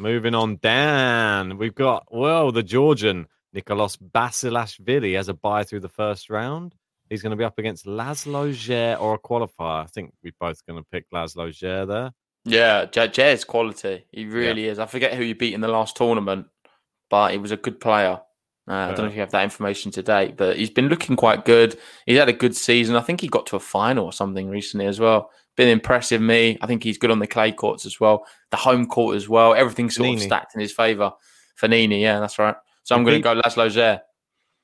Moving 0.00 0.34
on 0.34 0.56
down, 0.56 1.58
we've 1.58 1.74
got, 1.74 2.06
well, 2.10 2.52
the 2.52 2.62
Georgian, 2.62 3.26
Nicolas 3.52 3.96
Basilashvili 3.96 5.16
has 5.16 5.28
a 5.28 5.34
bye 5.34 5.64
through 5.64 5.80
the 5.80 5.88
first 5.88 6.30
round. 6.30 6.74
He's 7.10 7.20
going 7.20 7.32
to 7.32 7.36
be 7.36 7.44
up 7.44 7.58
against 7.58 7.84
Laslo 7.84 8.52
Djere 8.52 9.00
or 9.00 9.14
a 9.14 9.18
qualifier. 9.18 9.82
I 9.82 9.86
think 9.86 10.12
we're 10.22 10.32
both 10.38 10.64
going 10.66 10.80
to 10.80 10.86
pick 10.92 11.10
Laslo 11.10 11.48
Djere 11.48 11.88
there. 11.88 12.12
Yeah, 12.44 12.86
Djere's 12.86 13.42
quality. 13.44 14.04
He 14.12 14.26
really 14.26 14.66
yeah. 14.66 14.72
is. 14.72 14.78
I 14.78 14.86
forget 14.86 15.14
who 15.14 15.24
he 15.24 15.32
beat 15.32 15.54
in 15.54 15.62
the 15.62 15.68
last 15.68 15.96
tournament, 15.96 16.46
but 17.10 17.32
he 17.32 17.38
was 17.38 17.50
a 17.50 17.56
good 17.56 17.80
player. 17.80 18.20
Uh, 18.68 18.72
I 18.72 18.88
don't 18.88 18.98
know 18.98 19.06
if 19.06 19.14
you 19.14 19.20
have 19.20 19.30
that 19.30 19.44
information 19.44 19.90
to 19.92 20.02
date, 20.02 20.36
but 20.36 20.58
he's 20.58 20.70
been 20.70 20.88
looking 20.88 21.16
quite 21.16 21.44
good. 21.44 21.78
He's 22.06 22.18
had 22.18 22.28
a 22.28 22.34
good 22.34 22.54
season. 22.54 22.96
I 22.96 23.00
think 23.00 23.20
he 23.20 23.26
got 23.28 23.46
to 23.46 23.56
a 23.56 23.60
final 23.60 24.04
or 24.04 24.12
something 24.12 24.48
recently 24.48 24.86
as 24.86 25.00
well. 25.00 25.30
Been 25.58 25.68
impressive 25.68 26.20
me. 26.22 26.56
I 26.62 26.68
think 26.68 26.84
he's 26.84 26.98
good 26.98 27.10
on 27.10 27.18
the 27.18 27.26
clay 27.26 27.50
courts 27.50 27.84
as 27.84 27.98
well, 27.98 28.24
the 28.52 28.56
home 28.56 28.86
court 28.86 29.16
as 29.16 29.28
well. 29.28 29.54
Everything's 29.54 29.96
sort 29.96 30.14
of 30.14 30.22
stacked 30.22 30.54
in 30.54 30.60
his 30.60 30.70
favour. 30.72 31.12
Fanini, 31.56 32.00
yeah, 32.00 32.20
that's 32.20 32.38
right. 32.38 32.54
So 32.84 32.94
he 32.94 32.98
I'm 33.00 33.04
going 33.04 33.16
to 33.16 33.20
go 33.20 33.34
Laslo 33.40 33.66
Djere. 33.66 34.00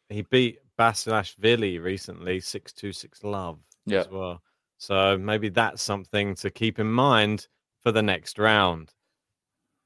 He 0.09 0.23
beat 0.23 0.59
Basilashvili 0.79 1.83
recently, 1.83 2.39
six 2.39 2.73
two 2.73 2.93
six 2.93 3.25
love 3.25 3.59
yeah. 3.87 4.03
as 4.03 4.09
well. 4.09 4.41
So 4.79 5.19
maybe 5.19 5.49
that's 5.49 5.83
something 5.83 6.37
to 6.37 6.49
keep 6.49 6.79
in 6.79 6.93
mind 6.93 7.49
for 7.81 7.91
the 7.91 8.03
next 8.03 8.39
round. 8.39 8.93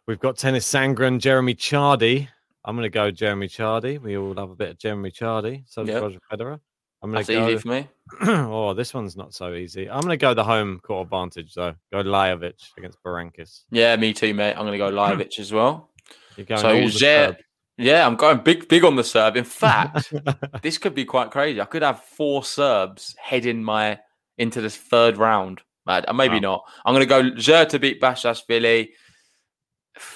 We've 0.06 0.20
got 0.20 0.36
Tennys 0.36 0.66
Sandgren, 0.66 1.20
Jeremy 1.20 1.54
Chardy. 1.54 2.28
I'm 2.66 2.76
going 2.76 2.82
to 2.82 2.90
go 2.90 3.10
Jeremy 3.10 3.48
Chardy. 3.48 3.98
We 3.98 4.18
all 4.18 4.34
love 4.34 4.50
a 4.50 4.54
bit 4.54 4.68
of 4.68 4.78
Jeremy 4.78 5.10
Chardy. 5.10 5.62
So 5.66 5.84
yep. 5.84 6.02
Roger 6.02 6.18
Federer. 6.30 6.60
I'm 7.02 7.12
going 7.12 7.24
to 7.24 7.32
go. 7.32 7.48
easy 7.48 7.58
for 7.58 7.68
me. 7.68 7.88
oh, 8.22 8.74
this 8.74 8.92
one's 8.92 9.16
not 9.16 9.34
so 9.34 9.54
easy. 9.54 9.88
I'm 9.88 10.00
going 10.00 10.10
to 10.10 10.16
go 10.16 10.34
the 10.34 10.44
home 10.44 10.80
court 10.80 11.06
advantage 11.06 11.54
though. 11.54 11.74
Go 11.92 12.02
Lajovic 12.02 12.76
against 12.76 13.02
Berankis. 13.02 13.62
Yeah, 13.70 13.94
me 13.96 14.12
too, 14.12 14.34
mate. 14.34 14.54
I'm 14.54 14.66
going 14.66 14.72
to 14.72 14.78
go 14.78 14.90
Lajovic 14.90 15.38
as 15.38 15.52
well. 15.52 15.90
You're 16.36 16.46
going 16.46 16.60
so 16.60 16.88
Zer- 16.88 17.36
yeah, 17.76 18.04
I'm 18.04 18.16
going 18.16 18.38
big, 18.38 18.66
big 18.68 18.84
on 18.84 18.96
the 18.96 19.04
Serb. 19.04 19.36
In 19.36 19.44
fact, 19.44 20.12
this 20.62 20.78
could 20.78 20.94
be 20.94 21.04
quite 21.04 21.30
crazy. 21.30 21.60
I 21.60 21.64
could 21.64 21.82
have 21.82 22.02
four 22.02 22.42
Serbs 22.42 23.14
heading 23.20 23.62
my 23.62 24.00
into 24.36 24.60
this 24.60 24.76
third 24.76 25.16
round. 25.16 25.62
Uh, 25.86 26.02
maybe 26.12 26.34
wow. 26.34 26.40
not. 26.40 26.64
I'm 26.84 26.94
going 26.94 27.08
to 27.08 27.32
go 27.32 27.40
Zer 27.40 27.64
to 27.66 27.78
beat 27.78 28.00
Basilashvili. 28.00 28.88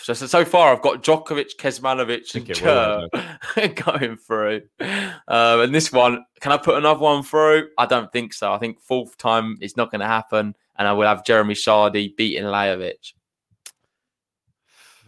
So, 0.03 0.13
so, 0.13 0.27
so 0.27 0.45
far, 0.45 0.75
I've 0.75 0.83
got 0.83 1.03
Djokovic, 1.03 1.57
Kecmanovic, 1.59 2.35
and 2.35 2.57
Cher 2.57 3.69
going 3.75 4.17
through. 4.17 4.63
Um, 4.81 5.61
and 5.61 5.75
this 5.75 5.93
one, 5.93 6.25
can 6.41 6.53
I 6.53 6.57
put 6.57 6.77
another 6.77 7.01
one 7.01 7.23
through? 7.23 7.69
I 7.79 7.87
don't 7.87 8.11
think 8.13 8.33
so. 8.33 8.53
I 8.53 8.59
think 8.59 8.81
fourth 8.81 9.17
time 9.17 9.59
is 9.61 9.77
not 9.77 9.91
going 9.91 10.01
to 10.01 10.07
happen, 10.07 10.55
and 10.77 10.89
I 10.89 10.93
will 10.93 11.07
have 11.07 11.25
Jeremy 11.25 11.55
Chardy 11.55 12.17
beating 12.17 12.45
Lajovic. 12.45 13.15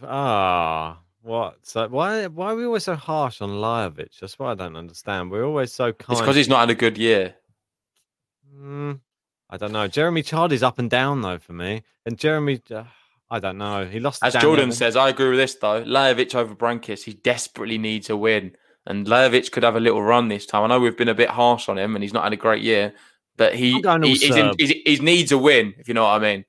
Ah, 0.03 0.99
what? 1.21 1.57
So 1.63 1.87
why 1.87 2.27
why 2.27 2.51
are 2.51 2.55
we 2.55 2.65
always 2.65 2.83
so 2.83 2.95
harsh 2.95 3.41
on 3.41 3.49
Lajovic? 3.49 4.19
That's 4.19 4.37
what 4.37 4.49
I 4.49 4.55
don't 4.55 4.75
understand. 4.75 5.31
We're 5.31 5.45
always 5.45 5.71
so 5.71 5.93
kind. 5.93 6.13
It's 6.13 6.21
because 6.21 6.35
he's 6.35 6.49
not 6.49 6.61
had 6.61 6.69
a 6.69 6.75
good 6.75 6.97
year. 6.97 7.35
Mm, 8.57 8.99
I 9.49 9.57
don't 9.57 9.71
know. 9.71 9.87
Jeremy 9.87 10.21
Chardy's 10.23 10.63
up 10.63 10.79
and 10.79 10.89
down 10.89 11.21
though 11.21 11.39
for 11.39 11.53
me, 11.53 11.83
and 12.05 12.17
Jeremy. 12.17 12.61
Uh, 12.69 12.83
I 13.29 13.39
don't 13.39 13.57
know. 13.57 13.85
He 13.85 13.99
lost. 13.99 14.23
As 14.23 14.35
Jordan 14.35 14.71
says, 14.71 14.95
I 14.95 15.09
agree 15.09 15.29
with 15.29 15.39
this 15.39 15.55
though. 15.55 15.83
Lajovic 15.83 16.35
over 16.35 16.55
Berankis, 16.55 17.03
he 17.03 17.13
desperately 17.13 17.77
needs 17.77 18.09
a 18.09 18.17
win, 18.17 18.55
and 18.85 19.07
Lajovic 19.07 19.51
could 19.51 19.63
have 19.63 19.75
a 19.75 19.79
little 19.79 20.01
run 20.01 20.27
this 20.27 20.45
time. 20.45 20.63
I 20.63 20.67
know 20.67 20.79
we've 20.79 20.97
been 20.97 21.09
a 21.09 21.15
bit 21.15 21.29
harsh 21.29 21.67
on 21.67 21.77
him, 21.77 21.95
and 21.95 22.03
he's 22.03 22.13
not 22.13 22.23
had 22.23 22.33
a 22.33 22.37
great 22.37 22.61
year, 22.61 22.93
but 23.37 23.55
he, 23.55 23.81
he 23.81 23.99
he's 24.03 24.35
in, 24.35 24.53
he's, 24.57 24.69
he 24.69 24.97
needs 25.03 25.31
a 25.31 25.37
win, 25.37 25.73
if 25.77 25.87
you 25.87 25.93
know 25.93 26.03
what 26.03 26.11
I 26.11 26.19
mean. 26.19 26.45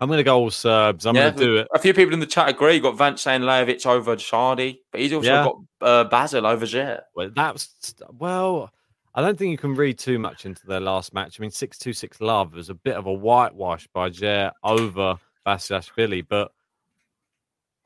I'm 0.00 0.08
going 0.08 0.18
to 0.18 0.24
go 0.24 0.38
all 0.38 0.50
Serbs. 0.50 1.04
I'm 1.04 1.14
yeah, 1.14 1.24
going 1.24 1.34
to 1.34 1.44
do 1.44 1.56
it. 1.58 1.68
A 1.74 1.78
few 1.78 1.92
people 1.92 2.14
in 2.14 2.20
the 2.20 2.26
chat 2.26 2.48
agree. 2.48 2.74
You 2.74 2.80
got 2.80 2.96
Vance 2.96 3.22
saying 3.22 3.42
Lajovic 3.42 3.84
over 3.86 4.16
Chardy, 4.16 4.78
but 4.90 5.00
he's 5.00 5.12
also 5.12 5.28
yeah. 5.28 5.44
got 5.44 5.56
uh, 5.80 6.04
Basil 6.04 6.46
over 6.46 6.64
Djere. 6.64 7.02
Well, 7.14 7.30
that's 7.34 7.94
well. 8.08 8.70
I 9.14 9.20
don't 9.20 9.38
think 9.38 9.52
you 9.52 9.58
can 9.58 9.74
read 9.74 9.98
too 9.98 10.18
much 10.18 10.46
into 10.46 10.66
their 10.66 10.80
last 10.80 11.14
match. 11.14 11.38
I 11.38 11.42
mean, 11.42 11.50
six 11.50 11.78
two 11.78 11.92
six 11.92 12.20
love 12.20 12.54
was 12.54 12.70
a 12.70 12.74
bit 12.74 12.96
of 12.96 13.06
a 13.06 13.12
whitewash 13.12 13.86
by 13.92 14.10
Djere 14.10 14.50
over 14.64 15.18
Basilashvili, 15.46 16.26
but 16.28 16.52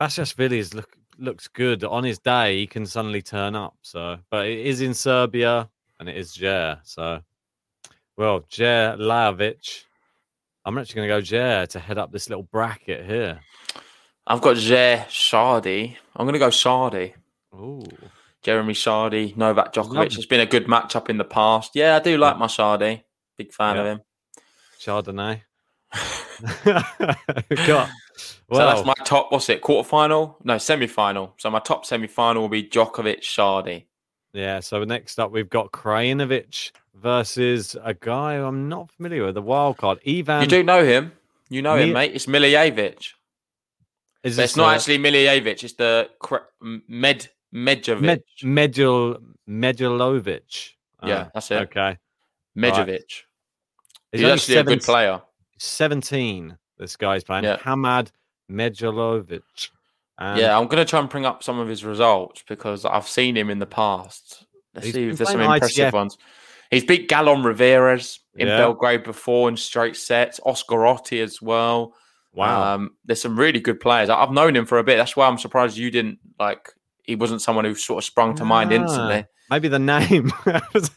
Basilashvili 0.01 0.57
is 0.57 0.73
look 0.73 0.95
looks 1.17 1.47
good 1.47 1.83
on 1.83 2.03
his 2.03 2.19
day. 2.19 2.59
He 2.59 2.67
can 2.67 2.85
suddenly 2.85 3.21
turn 3.21 3.55
up. 3.55 3.75
So, 3.81 4.17
but 4.31 4.47
it 4.47 4.59
is 4.59 4.81
in 4.81 4.93
Serbia 4.93 5.69
and 5.99 6.07
it 6.07 6.15
is 6.15 6.31
Djere. 6.31 6.79
So, 6.83 7.21
well, 8.15 8.41
Djere 8.49 8.97
Lajovic 8.97 9.83
I'm 10.65 10.77
actually 10.77 11.07
going 11.07 11.09
to 11.09 11.15
go 11.15 11.21
Djere 11.21 11.67
to 11.69 11.79
head 11.79 11.97
up 11.97 12.11
this 12.11 12.29
little 12.29 12.43
bracket 12.43 13.05
here. 13.05 13.39
I've 14.27 14.41
got 14.41 14.57
Djere 14.57 15.05
Chardy. 15.07 15.95
I'm 16.15 16.25
going 16.25 16.33
to 16.33 16.39
go 16.39 16.49
Chardy. 16.49 17.13
Ooh. 17.55 17.83
Jeremy 18.43 18.73
Chardy, 18.73 19.35
Novak 19.35 19.73
Djokovic. 19.73 20.15
It's 20.15 20.25
been 20.25 20.41
a 20.41 20.45
good 20.45 20.67
matchup 20.67 21.09
in 21.09 21.17
the 21.17 21.23
past. 21.23 21.71
Yeah, 21.73 21.95
I 21.95 21.99
do 21.99 22.17
like 22.17 22.37
my 22.37 22.47
Chardy. 22.47 23.01
Big 23.37 23.51
fan 23.51 23.75
yeah. 23.75 23.81
of 23.81 23.87
him. 23.87 24.01
Chardonnay. 24.79 25.41
well, 26.65 27.87
so 28.51 28.57
that's 28.57 28.85
my 28.85 28.93
top. 29.05 29.31
What's 29.31 29.49
it? 29.49 29.61
Quarterfinal? 29.61 30.35
No, 30.43 30.57
semi-final. 30.57 31.33
So 31.37 31.49
my 31.49 31.59
top 31.59 31.85
semi-final 31.85 32.41
will 32.41 32.49
be 32.49 32.63
Djokovic 32.63 33.21
Chardy. 33.21 33.85
Yeah. 34.33 34.59
So 34.59 34.83
next 34.83 35.19
up, 35.19 35.31
we've 35.31 35.49
got 35.49 35.71
Krajinovic 35.71 36.71
versus 36.95 37.75
a 37.83 37.93
guy 37.93 38.33
I'm 38.35 38.69
not 38.69 38.91
familiar 38.91 39.25
with, 39.25 39.35
the 39.35 39.41
wild 39.41 39.77
card. 39.77 39.99
Ivan. 40.07 40.41
You 40.41 40.47
do 40.47 40.63
know 40.63 40.83
him. 40.83 41.13
You 41.49 41.61
know 41.61 41.75
him, 41.75 41.93
mate. 41.93 42.11
It's 42.13 42.27
Miljevic. 42.27 43.13
Is 44.23 44.37
it's 44.37 44.55
not 44.55 44.71
a... 44.71 44.75
actually 44.75 44.99
Miljevic. 44.99 45.63
It's 45.63 45.73
the 45.73 46.09
Med 46.87 47.29
Medjovic. 47.53 48.01
Med, 48.01 48.23
Medjel 48.43 49.17
Medjelovic. 49.49 50.73
Yeah, 51.03 51.29
that's 51.33 51.49
it. 51.51 51.61
Okay. 51.63 51.97
Medjovic. 52.57 52.87
Right. 52.87 53.01
He's, 54.11 54.21
He's 54.21 54.29
actually 54.29 54.55
seven, 54.55 54.73
a 54.73 54.75
good 54.75 54.83
player. 54.83 55.21
17, 55.59 56.57
this 56.77 56.95
guy's 56.95 57.23
playing. 57.23 57.43
Yeah. 57.43 57.57
Hamad 57.57 58.11
Medjedovic. 58.49 59.41
yeah, 60.19 60.57
I'm 60.57 60.67
going 60.67 60.83
to 60.83 60.89
try 60.89 60.99
and 60.99 61.09
bring 61.09 61.25
up 61.25 61.43
some 61.43 61.59
of 61.59 61.67
his 61.67 61.85
results 61.85 62.43
because 62.47 62.85
I've 62.85 63.07
seen 63.07 63.37
him 63.37 63.49
in 63.49 63.59
the 63.59 63.65
past. 63.65 64.45
Let's 64.73 64.91
see 64.91 65.09
if 65.09 65.17
there's 65.17 65.31
some 65.31 65.41
impressive 65.41 65.91
ITF. 65.91 65.93
ones. 65.93 66.17
He's 66.71 66.85
beat 66.85 67.09
Galan 67.09 67.41
Riveros 67.41 68.19
in 68.35 68.47
yeah. 68.47 68.57
Belgrade 68.57 69.03
before 69.03 69.49
in 69.49 69.57
straight 69.57 69.95
sets. 69.95 70.39
Oscar 70.45 70.77
Otte 70.77 71.21
as 71.23 71.41
well. 71.41 71.95
Wow. 72.33 72.75
Um, 72.75 72.91
there's 73.05 73.21
some 73.21 73.39
really 73.39 73.59
good 73.59 73.79
players. 73.79 74.09
I've 74.09 74.31
known 74.31 74.55
him 74.55 74.65
for 74.65 74.77
a 74.77 74.83
bit. 74.83 74.97
That's 74.97 75.15
why 75.15 75.27
I'm 75.27 75.39
surprised 75.39 75.77
you 75.77 75.89
didn't 75.89 76.19
like. 76.39 76.73
He 77.09 77.15
wasn't 77.15 77.41
someone 77.41 77.65
who 77.65 77.75
sort 77.75 77.97
of 77.97 78.05
sprung 78.05 78.35
to 78.35 78.45
mind 78.45 78.71
instantly. 78.71 79.25
Maybe 79.49 79.67
the 79.67 79.79
name 79.79 80.31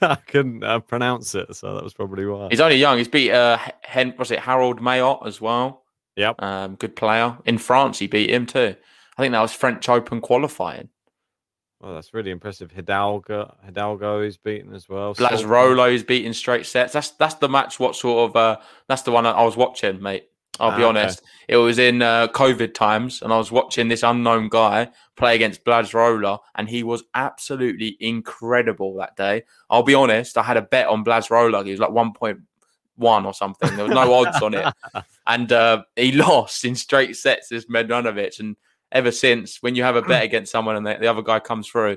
I 0.02 0.16
couldn't 0.26 0.62
uh, 0.62 0.80
pronounce 0.80 1.34
it, 1.34 1.56
so 1.56 1.74
that 1.74 1.82
was 1.82 1.94
probably 1.94 2.26
why. 2.26 2.48
He's 2.50 2.60
only 2.60 2.76
young. 2.76 2.98
He's 2.98 3.08
beat 3.08 3.32
uh, 3.32 3.56
Hen- 3.82 4.14
was 4.18 4.30
it 4.30 4.40
Harold 4.40 4.82
Mayot 4.82 5.20
as 5.26 5.40
well? 5.40 5.84
Yep. 6.16 6.42
Um, 6.42 6.74
good 6.74 6.94
player 6.94 7.38
in 7.46 7.56
France. 7.56 7.98
He 7.98 8.06
beat 8.06 8.28
him 8.28 8.44
too. 8.44 8.76
I 9.16 9.22
think 9.22 9.32
that 9.32 9.40
was 9.40 9.54
French 9.54 9.88
Open 9.88 10.20
qualifying. 10.20 10.90
Well, 11.80 11.94
that's 11.94 12.12
really 12.12 12.30
impressive. 12.30 12.70
Hidalgo, 12.70 13.56
Hidalgo 13.64 14.20
is 14.20 14.36
beaten 14.36 14.74
as 14.74 14.88
well. 14.88 15.14
Blaz 15.14 15.46
Rola 15.46 15.88
is 15.88 16.04
beating 16.04 16.34
straight 16.34 16.66
sets. 16.66 16.92
That's 16.92 17.10
that's 17.10 17.34
the 17.34 17.48
match. 17.48 17.80
What 17.80 17.96
sort 17.96 18.30
of? 18.30 18.36
Uh, 18.36 18.58
that's 18.86 19.02
the 19.02 19.12
one 19.12 19.26
I 19.26 19.42
was 19.42 19.56
watching, 19.56 20.00
mate. 20.02 20.28
I'll 20.62 20.70
ah, 20.70 20.76
be 20.76 20.84
honest. 20.84 21.18
Okay. 21.18 21.54
It 21.54 21.56
was 21.56 21.80
in 21.80 22.02
uh, 22.02 22.28
COVID 22.28 22.72
times, 22.72 23.20
and 23.20 23.32
I 23.32 23.36
was 23.36 23.50
watching 23.50 23.88
this 23.88 24.04
unknown 24.04 24.48
guy 24.48 24.90
play 25.16 25.34
against 25.34 25.64
Blaz 25.64 26.40
and 26.54 26.68
he 26.68 26.84
was 26.84 27.02
absolutely 27.16 27.96
incredible 27.98 28.94
that 28.98 29.16
day. 29.16 29.42
I'll 29.68 29.82
be 29.82 29.94
honest. 29.94 30.38
I 30.38 30.44
had 30.44 30.56
a 30.56 30.62
bet 30.62 30.86
on 30.86 31.04
Blaz 31.04 31.30
Rola, 31.30 31.64
He 31.64 31.72
was 31.72 31.80
like 31.80 31.90
one 31.90 32.12
point 32.12 32.38
one 32.94 33.26
or 33.26 33.34
something. 33.34 33.74
There 33.74 33.84
was 33.84 33.94
no 33.94 34.14
odds 34.14 34.40
on 34.40 34.54
it, 34.54 34.72
and 35.26 35.50
uh, 35.50 35.82
he 35.96 36.12
lost 36.12 36.64
in 36.64 36.76
straight 36.76 37.16
sets. 37.16 37.48
This 37.48 37.66
Medunanovic 37.66 38.38
and 38.38 38.56
ever 38.92 39.10
since 39.10 39.60
when 39.62 39.74
you 39.74 39.82
have 39.82 39.96
a 39.96 40.02
bet 40.02 40.22
against 40.24 40.52
someone 40.52 40.76
and 40.76 40.86
the, 40.86 40.96
the 41.00 41.08
other 41.08 41.22
guy 41.22 41.40
comes 41.40 41.66
through, 41.66 41.96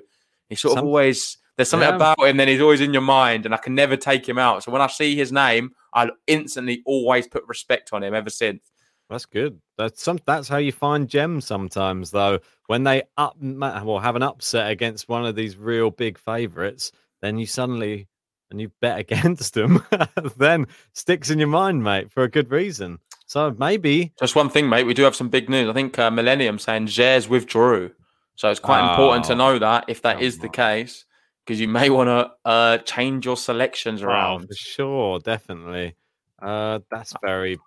he 0.49 0.55
sort 0.55 0.73
Some, 0.73 0.79
of 0.79 0.85
always 0.85 1.37
there's 1.55 1.69
something 1.69 1.87
yeah. 1.87 1.95
about 1.95 2.19
him. 2.19 2.37
Then 2.37 2.47
he's 2.47 2.61
always 2.61 2.81
in 2.81 2.93
your 2.93 3.03
mind, 3.03 3.45
and 3.45 3.53
I 3.53 3.57
can 3.57 3.75
never 3.75 3.95
take 3.95 4.27
him 4.27 4.39
out. 4.39 4.63
So 4.63 4.71
when 4.71 4.81
I 4.81 4.87
see 4.87 5.15
his 5.15 5.31
name, 5.31 5.71
I'll 5.95 6.11
instantly 6.27 6.83
always 6.85 7.27
put 7.27 7.47
respect 7.47 7.91
on 7.93 8.03
him. 8.03 8.13
Ever 8.13 8.29
since, 8.29 8.71
That's 9.09 9.25
good. 9.25 9.59
That's 9.77 10.03
some. 10.03 10.19
That's 10.25 10.47
how 10.47 10.57
you 10.57 10.71
find 10.71 11.09
gems 11.09 11.45
sometimes, 11.45 12.11
though. 12.11 12.39
When 12.67 12.83
they 12.83 13.03
up 13.17 13.37
well 13.39 13.99
have 13.99 14.15
an 14.15 14.23
upset 14.23 14.69
against 14.69 15.09
one 15.09 15.25
of 15.25 15.35
these 15.35 15.57
real 15.57 15.89
big 15.89 16.17
favorites, 16.17 16.91
then 17.21 17.37
you 17.37 17.45
suddenly 17.45 18.07
and 18.51 18.61
you 18.61 18.71
bet 18.81 18.99
against 19.11 19.53
them, 19.53 19.83
then 20.37 20.67
sticks 20.93 21.29
in 21.29 21.39
your 21.39 21.47
mind, 21.47 21.83
mate, 21.83 22.11
for 22.11 22.23
a 22.23 22.29
good 22.29 22.51
reason. 22.51 22.99
So 23.27 23.55
maybe 23.57 24.13
just 24.19 24.35
one 24.35 24.49
thing, 24.49 24.69
mate. 24.69 24.83
We 24.83 24.93
do 24.93 25.03
have 25.03 25.15
some 25.15 25.29
big 25.29 25.49
news. 25.49 25.69
I 25.69 25.73
think 25.73 25.97
uh, 25.97 26.11
Millennium 26.11 26.59
saying 26.59 26.87
Djere's 26.87 27.27
withdrew, 27.27 27.91
so 28.35 28.49
it's 28.49 28.59
quite 28.59 28.85
oh, 28.85 28.91
important 28.91 29.25
to 29.25 29.33
oh, 29.33 29.37
know 29.37 29.59
that 29.59 29.85
if 29.87 30.01
that 30.03 30.21
is 30.21 30.37
the 30.37 30.49
case, 30.49 31.05
because 31.45 31.59
you 31.59 31.67
may 31.67 31.89
want 31.89 32.07
to 32.07 32.31
uh, 32.49 32.77
change 32.79 33.25
your 33.25 33.37
selections 33.37 34.01
around. 34.01 34.43
Oh, 34.43 34.47
for 34.47 34.55
sure, 34.55 35.19
definitely. 35.19 35.95
Uh, 36.41 36.79
that's 36.89 37.13
very. 37.23 37.59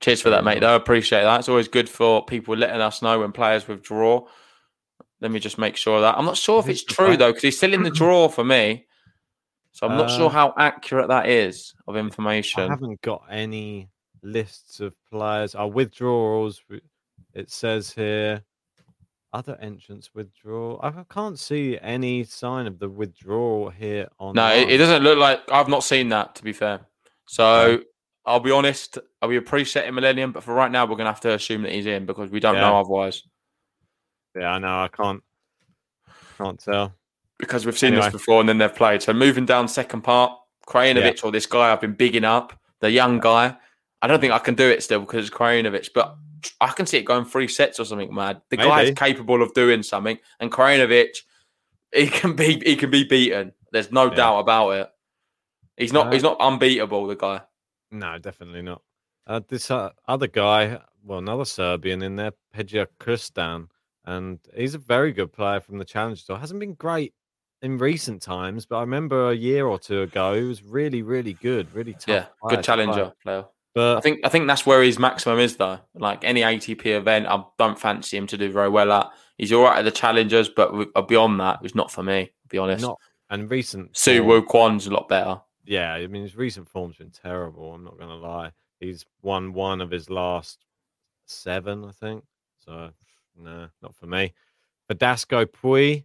Cheers 0.00 0.22
for 0.22 0.30
that, 0.30 0.44
mate. 0.44 0.60
Though 0.60 0.72
I 0.72 0.76
appreciate 0.76 1.22
that. 1.22 1.40
It's 1.40 1.48
always 1.48 1.68
good 1.68 1.88
for 1.88 2.24
people 2.24 2.56
letting 2.56 2.80
us 2.80 3.02
know 3.02 3.20
when 3.20 3.32
players 3.32 3.68
withdraw. 3.68 4.26
Let 5.20 5.30
me 5.30 5.38
just 5.38 5.58
make 5.58 5.76
sure 5.76 6.00
that. 6.00 6.16
I'm 6.16 6.24
not 6.24 6.38
sure 6.38 6.60
if 6.60 6.68
it's 6.68 6.82
true 6.82 7.18
though, 7.18 7.28
because 7.28 7.42
he's 7.42 7.58
still 7.58 7.74
in 7.74 7.82
the 7.82 7.90
draw 8.00 8.28
for 8.28 8.44
me. 8.44 8.86
So 9.72 9.86
I'm 9.86 9.96
not 9.96 10.10
uh, 10.10 10.16
sure 10.16 10.30
how 10.30 10.54
accurate 10.56 11.08
that 11.08 11.28
is 11.28 11.74
of 11.86 11.96
information. 11.96 12.62
I 12.62 12.68
haven't 12.68 13.00
got 13.02 13.24
any 13.30 13.90
lists 14.22 14.80
of 14.80 14.94
players. 15.10 15.54
Our 15.54 15.68
withdrawals, 15.68 16.62
it 17.34 17.50
says 17.50 17.92
here, 17.92 18.42
other 19.32 19.56
entrants 19.60 20.10
withdraw. 20.14 20.78
I 20.82 21.04
can't 21.12 21.38
see 21.38 21.78
any 21.80 22.24
sign 22.24 22.66
of 22.66 22.78
the 22.78 22.88
withdrawal 22.88 23.70
here 23.70 24.08
on. 24.18 24.34
No, 24.34 24.52
it, 24.54 24.70
it, 24.70 24.76
doesn't 24.78 25.02
look 25.02 25.18
like 25.18 25.40
I've 25.50 25.68
not 25.68 25.84
seen 25.84 26.08
that. 26.10 26.34
To 26.36 26.44
be 26.44 26.52
fair, 26.52 26.80
so. 27.26 27.80
I'll 28.26 28.38
be 28.38 28.50
honest. 28.50 28.98
Are 29.22 29.28
We 29.28 29.38
appreciate 29.38 29.86
him, 29.86 29.94
Millennium, 29.94 30.30
but 30.30 30.42
for 30.42 30.52
right 30.52 30.70
now, 30.70 30.84
we're 30.84 30.96
gonna 30.96 31.08
have 31.08 31.22
to 31.22 31.32
assume 31.32 31.62
that 31.62 31.72
he's 31.72 31.86
in 31.86 32.04
because 32.04 32.30
we 32.30 32.38
don't 32.38 32.54
yeah. 32.54 32.60
know 32.60 32.78
otherwise. 32.78 33.22
Yeah, 34.36 34.52
I 34.52 34.58
know. 34.58 34.82
I 34.82 34.88
can't. 34.88 35.22
Can't 36.36 36.60
tell 36.60 36.94
because 37.40 37.66
we've 37.66 37.78
seen 37.78 37.94
anyway. 37.94 38.06
this 38.06 38.12
before 38.12 38.40
and 38.40 38.48
then 38.48 38.58
they've 38.58 38.74
played. 38.74 39.02
So 39.02 39.12
moving 39.12 39.46
down 39.46 39.66
second 39.66 40.02
part, 40.02 40.32
Krajinovic 40.68 41.16
yeah. 41.16 41.22
or 41.24 41.32
this 41.32 41.46
guy 41.46 41.72
I've 41.72 41.80
been 41.80 41.94
bigging 41.94 42.24
up, 42.24 42.58
the 42.80 42.90
young 42.90 43.18
guy. 43.18 43.56
I 44.02 44.06
don't 44.06 44.20
think 44.20 44.32
I 44.32 44.38
can 44.38 44.54
do 44.54 44.68
it 44.68 44.82
still 44.82 45.00
because 45.00 45.26
it's 45.26 45.34
Krajinovic, 45.34 45.90
but 45.94 46.16
I 46.60 46.68
can 46.68 46.86
see 46.86 46.98
it 46.98 47.04
going 47.04 47.24
three 47.24 47.48
sets 47.48 47.80
or 47.80 47.84
something 47.84 48.14
mad. 48.14 48.42
The 48.50 48.56
Maybe. 48.56 48.68
guy's 48.68 48.94
capable 48.94 49.42
of 49.42 49.54
doing 49.54 49.82
something, 49.82 50.18
and 50.38 50.50
Krajinovic, 50.50 51.16
he 51.92 52.08
can 52.08 52.34
be 52.34 52.60
he 52.64 52.76
can 52.76 52.90
be 52.90 53.04
beaten. 53.04 53.52
There's 53.72 53.92
no 53.92 54.06
yeah. 54.06 54.14
doubt 54.14 54.38
about 54.40 54.70
it. 54.70 54.88
He's 55.76 55.92
not 55.92 56.08
uh, 56.08 56.10
he's 56.12 56.22
not 56.22 56.38
unbeatable. 56.40 57.06
The 57.06 57.16
guy. 57.16 57.42
No, 57.90 58.18
definitely 58.18 58.62
not. 58.62 58.82
Uh, 59.26 59.40
this 59.48 59.70
uh, 59.70 59.90
other 60.08 60.26
guy, 60.26 60.80
well, 61.04 61.18
another 61.18 61.44
Serbian 61.44 62.02
in 62.02 62.16
there, 62.16 62.32
Pedja 62.54 62.86
Krstin, 62.98 63.68
and 64.04 64.38
he's 64.54 64.74
a 64.74 64.78
very 64.78 65.12
good 65.12 65.32
player 65.32 65.60
from 65.60 65.78
the 65.78 65.84
Challenge 65.84 66.24
Tour. 66.24 66.36
Hasn't 66.36 66.60
been 66.60 66.74
great 66.74 67.14
in 67.62 67.78
recent 67.78 68.22
times, 68.22 68.66
but 68.66 68.78
I 68.78 68.80
remember 68.80 69.30
a 69.30 69.34
year 69.34 69.66
or 69.66 69.78
two 69.78 70.02
ago, 70.02 70.34
he 70.34 70.44
was 70.44 70.62
really, 70.62 71.02
really 71.02 71.34
good, 71.34 71.72
really 71.74 71.92
tough. 71.92 72.08
Yeah, 72.08 72.26
good 72.48 72.64
challenger 72.64 73.12
player. 73.22 73.44
But 73.74 73.98
I 73.98 74.00
think 74.00 74.20
I 74.24 74.28
think 74.28 74.46
that's 74.48 74.66
where 74.66 74.82
his 74.82 74.98
maximum 74.98 75.38
is, 75.38 75.56
though. 75.56 75.78
Like 75.94 76.24
any 76.24 76.40
ATP 76.40 76.86
event, 76.86 77.26
I 77.28 77.44
don't 77.58 77.78
fancy 77.78 78.16
him 78.16 78.26
to 78.28 78.36
do 78.36 78.50
very 78.50 78.68
well 78.68 78.90
at. 78.92 79.10
He's 79.38 79.52
all 79.52 79.64
right 79.64 79.78
at 79.78 79.84
the 79.84 79.90
challengers, 79.90 80.48
but 80.48 80.88
uh, 80.94 81.02
beyond 81.02 81.40
that, 81.40 81.60
it's 81.62 81.74
not 81.74 81.90
for 81.90 82.02
me. 82.02 82.26
To 82.42 82.48
be 82.48 82.58
honest, 82.58 82.82
not 82.82 82.98
and 83.30 83.50
recent 83.50 83.92
Siwoo 83.92 84.26
Woo 84.26 84.42
Kwon's 84.42 84.86
a 84.86 84.90
lot 84.90 85.08
better. 85.08 85.40
Yeah, 85.64 85.94
I 85.94 86.06
mean 86.08 86.22
his 86.22 86.36
recent 86.36 86.68
form's 86.68 86.96
been 86.96 87.10
terrible. 87.10 87.72
I'm 87.72 87.84
not 87.84 87.96
going 87.96 88.10
to 88.10 88.16
lie. 88.16 88.50
He's 88.80 89.06
won 89.22 89.52
one 89.52 89.80
of 89.80 89.90
his 89.90 90.10
last 90.10 90.64
seven, 91.26 91.84
I 91.84 91.92
think. 91.92 92.24
So 92.64 92.90
no, 93.36 93.68
not 93.82 93.94
for 93.94 94.06
me. 94.06 94.34
Verdasco 94.90 95.46
Pouille, 95.46 96.04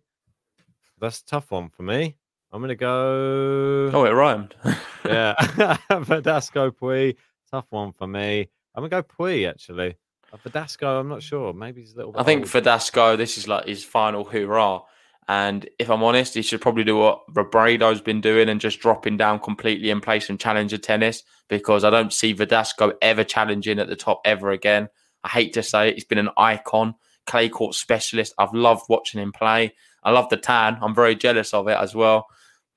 that's 1.00 1.22
a 1.22 1.26
tough 1.26 1.52
one 1.52 1.70
for 1.70 1.84
me. 1.84 2.16
I'm 2.52 2.62
going 2.62 2.70
to 2.70 2.76
go. 2.76 3.90
Oh, 3.92 4.06
it 4.06 4.12
rhymed. 4.12 4.56
yeah. 5.06 5.34
Verdasco 5.90 6.72
Pouille. 6.72 7.16
Tough 7.56 7.68
one 7.70 7.94
for 7.94 8.06
me. 8.06 8.50
I'm 8.76 8.84
to 8.84 8.90
go 8.90 9.02
Pouille 9.02 9.48
actually. 9.48 9.96
Uh, 10.34 10.36
Verdasco, 10.46 11.00
I'm 11.00 11.08
not 11.08 11.24
sure. 11.24 11.54
Maybe 11.54 11.80
he's 11.80 11.94
a 11.94 11.96
little 11.96 12.14
I 12.18 12.24
think 12.24 12.54
old. 12.54 13.18
This 13.18 13.38
is 13.38 13.48
like 13.48 13.66
his 13.66 13.82
final 13.82 14.26
hurrah. 14.26 14.82
And 15.30 15.66
if 15.80 15.90
I'm 15.90 16.04
honest, 16.04 16.34
he 16.34 16.42
should 16.42 16.60
probably 16.60 16.84
do 16.84 16.98
what 16.98 17.22
Robredo's 17.34 18.02
been 18.02 18.20
doing 18.20 18.50
and 18.50 18.60
just 18.60 18.82
dropping 18.82 19.16
down 19.16 19.40
completely 19.40 19.90
and 19.90 20.04
play 20.04 20.20
some 20.20 20.38
challenger 20.38 20.78
tennis 20.78 21.24
because 21.48 21.86
I 21.86 21.92
don't 21.92 22.12
see 22.12 22.36
Verdasco 22.36 22.92
ever 23.02 23.24
challenging 23.24 23.80
at 23.80 23.88
the 23.88 23.96
top 23.96 24.20
ever 24.26 24.52
again. 24.52 24.90
I 25.24 25.30
hate 25.30 25.54
to 25.54 25.64
say 25.64 25.88
it, 25.88 25.94
he's 25.94 26.04
been 26.04 26.18
an 26.18 26.32
icon, 26.36 26.96
clay 27.26 27.48
court 27.48 27.74
specialist. 27.74 28.34
I've 28.38 28.54
loved 28.54 28.84
watching 28.90 29.22
him 29.22 29.32
play. 29.32 29.76
I 30.04 30.12
love 30.12 30.28
the 30.28 30.36
tan. 30.36 30.78
I'm 30.82 30.94
very 30.94 31.16
jealous 31.16 31.54
of 31.54 31.70
it 31.70 31.78
as 31.80 31.96
well. 31.96 32.28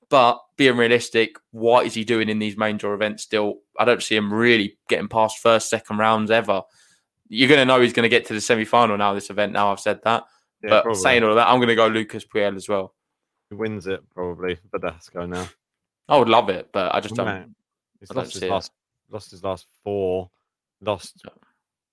But 0.09 0.41
being 0.57 0.75
realistic, 0.75 1.35
what 1.51 1.85
is 1.85 1.93
he 1.93 2.03
doing 2.03 2.29
in 2.29 2.39
these 2.39 2.57
main 2.57 2.77
draw 2.77 2.93
events 2.93 3.23
still? 3.23 3.59
I 3.77 3.85
don't 3.85 4.01
see 4.01 4.15
him 4.15 4.33
really 4.33 4.77
getting 4.87 5.07
past 5.07 5.39
first, 5.39 5.69
second 5.69 5.97
rounds 5.97 6.31
ever. 6.31 6.63
You're 7.27 7.47
going 7.47 7.59
to 7.59 7.65
know 7.65 7.79
he's 7.79 7.93
going 7.93 8.03
to 8.03 8.09
get 8.09 8.25
to 8.27 8.33
the 8.33 8.41
semi 8.41 8.65
final 8.65 8.97
now, 8.97 9.13
this 9.13 9.29
event. 9.29 9.53
Now 9.53 9.71
I've 9.71 9.79
said 9.79 10.01
that. 10.03 10.23
Yeah, 10.63 10.69
but 10.71 10.83
probably. 10.83 11.01
saying 11.01 11.23
all 11.23 11.29
of 11.29 11.35
that, 11.35 11.47
I'm 11.47 11.59
going 11.59 11.69
to 11.69 11.75
go 11.75 11.87
Lucas 11.87 12.25
Pouille 12.25 12.55
as 12.55 12.67
well. 12.67 12.95
He 13.49 13.55
wins 13.55 13.87
it 13.87 14.01
probably, 14.13 14.57
go 15.13 15.25
now. 15.25 15.47
I 16.07 16.17
would 16.17 16.29
love 16.29 16.49
it, 16.49 16.69
but 16.71 16.93
I 16.93 16.99
just 16.99 17.15
don't. 17.15 17.55
He's 17.99 18.11
lost 18.11 18.33
his 18.33 18.43
last, 18.43 18.71
lost 19.11 19.31
his 19.31 19.43
last 19.43 19.67
four. 19.83 20.29
Lost. 20.81 21.23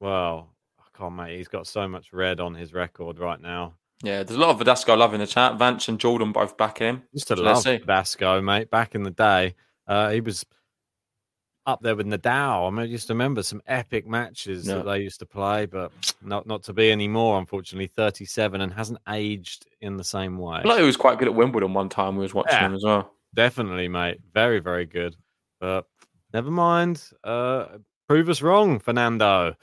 Well, 0.00 0.50
I 0.78 0.98
can't, 0.98 1.14
mate. 1.14 1.36
He's 1.36 1.48
got 1.48 1.66
so 1.66 1.86
much 1.86 2.12
red 2.12 2.40
on 2.40 2.54
his 2.54 2.72
record 2.72 3.18
right 3.18 3.40
now. 3.40 3.74
Yeah, 4.02 4.22
there's 4.22 4.36
a 4.36 4.40
lot 4.40 4.50
of 4.50 4.60
Verdasco 4.60 4.96
love 4.96 5.14
in 5.14 5.20
the 5.20 5.26
chat. 5.26 5.58
Vance 5.58 5.88
and 5.88 5.98
Jordan 5.98 6.32
both 6.32 6.56
backing 6.56 6.86
him. 6.86 7.02
Used 7.12 7.28
to 7.28 7.36
so 7.36 7.42
love 7.42 7.64
Verdasco, 7.64 8.42
mate. 8.44 8.70
Back 8.70 8.94
in 8.94 9.02
the 9.02 9.10
day, 9.10 9.54
uh, 9.86 10.10
he 10.10 10.20
was 10.20 10.44
up 11.66 11.80
there 11.82 11.96
with 11.96 12.06
Nadal. 12.06 12.68
I 12.68 12.70
mean, 12.70 12.80
I 12.80 12.84
used 12.84 13.08
to 13.08 13.14
remember 13.14 13.42
some 13.42 13.60
epic 13.66 14.06
matches 14.06 14.66
yeah. 14.66 14.76
that 14.76 14.86
they 14.86 15.00
used 15.00 15.18
to 15.20 15.26
play, 15.26 15.66
but 15.66 15.92
not 16.22 16.46
not 16.46 16.62
to 16.64 16.72
be 16.72 16.92
anymore. 16.92 17.38
Unfortunately, 17.38 17.88
37 17.88 18.60
and 18.60 18.72
hasn't 18.72 18.98
aged 19.08 19.66
in 19.80 19.96
the 19.96 20.04
same 20.04 20.38
way. 20.38 20.62
Like 20.64 20.78
he 20.78 20.84
was 20.84 20.96
quite 20.96 21.18
good 21.18 21.28
at 21.28 21.34
Wimbledon 21.34 21.74
one 21.74 21.88
time. 21.88 22.16
We 22.16 22.22
was 22.22 22.34
watching 22.34 22.52
yeah, 22.52 22.66
him 22.66 22.74
as 22.74 22.84
well. 22.84 23.12
Definitely, 23.34 23.88
mate. 23.88 24.18
Very, 24.32 24.60
very 24.60 24.86
good. 24.86 25.16
But 25.60 25.86
never 26.32 26.50
mind. 26.50 27.02
Uh, 27.24 27.66
prove 28.08 28.28
us 28.28 28.42
wrong, 28.42 28.78
Fernando. 28.78 29.56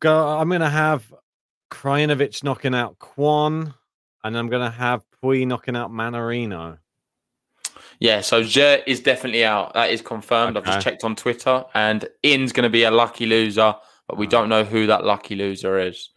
Go, 0.00 0.28
I'm 0.28 0.48
going 0.48 0.60
to 0.60 0.68
have 0.68 1.10
Krajinovic 1.70 2.42
knocking 2.44 2.74
out 2.74 2.98
Kwon, 2.98 3.74
and 4.24 4.36
I'm 4.36 4.48
going 4.48 4.62
to 4.62 4.76
have 4.76 5.04
Pouille 5.22 5.46
knocking 5.46 5.76
out 5.76 5.90
Mannarino. 5.90 6.78
Yeah, 7.98 8.20
so 8.20 8.42
Jet 8.42 8.84
is 8.86 9.00
definitely 9.00 9.44
out. 9.44 9.74
That 9.74 9.90
is 9.90 10.02
confirmed. 10.02 10.56
Okay. 10.56 10.68
I've 10.68 10.74
just 10.74 10.84
checked 10.84 11.04
on 11.04 11.16
Twitter, 11.16 11.64
and 11.74 12.06
In's 12.22 12.52
going 12.52 12.64
to 12.64 12.70
be 12.70 12.84
a 12.84 12.90
lucky 12.90 13.26
loser, 13.26 13.74
but 14.06 14.18
we 14.18 14.26
don't 14.26 14.48
know 14.48 14.64
who 14.64 14.86
that 14.86 15.04
lucky 15.04 15.34
loser 15.34 15.78
is. 15.78 16.10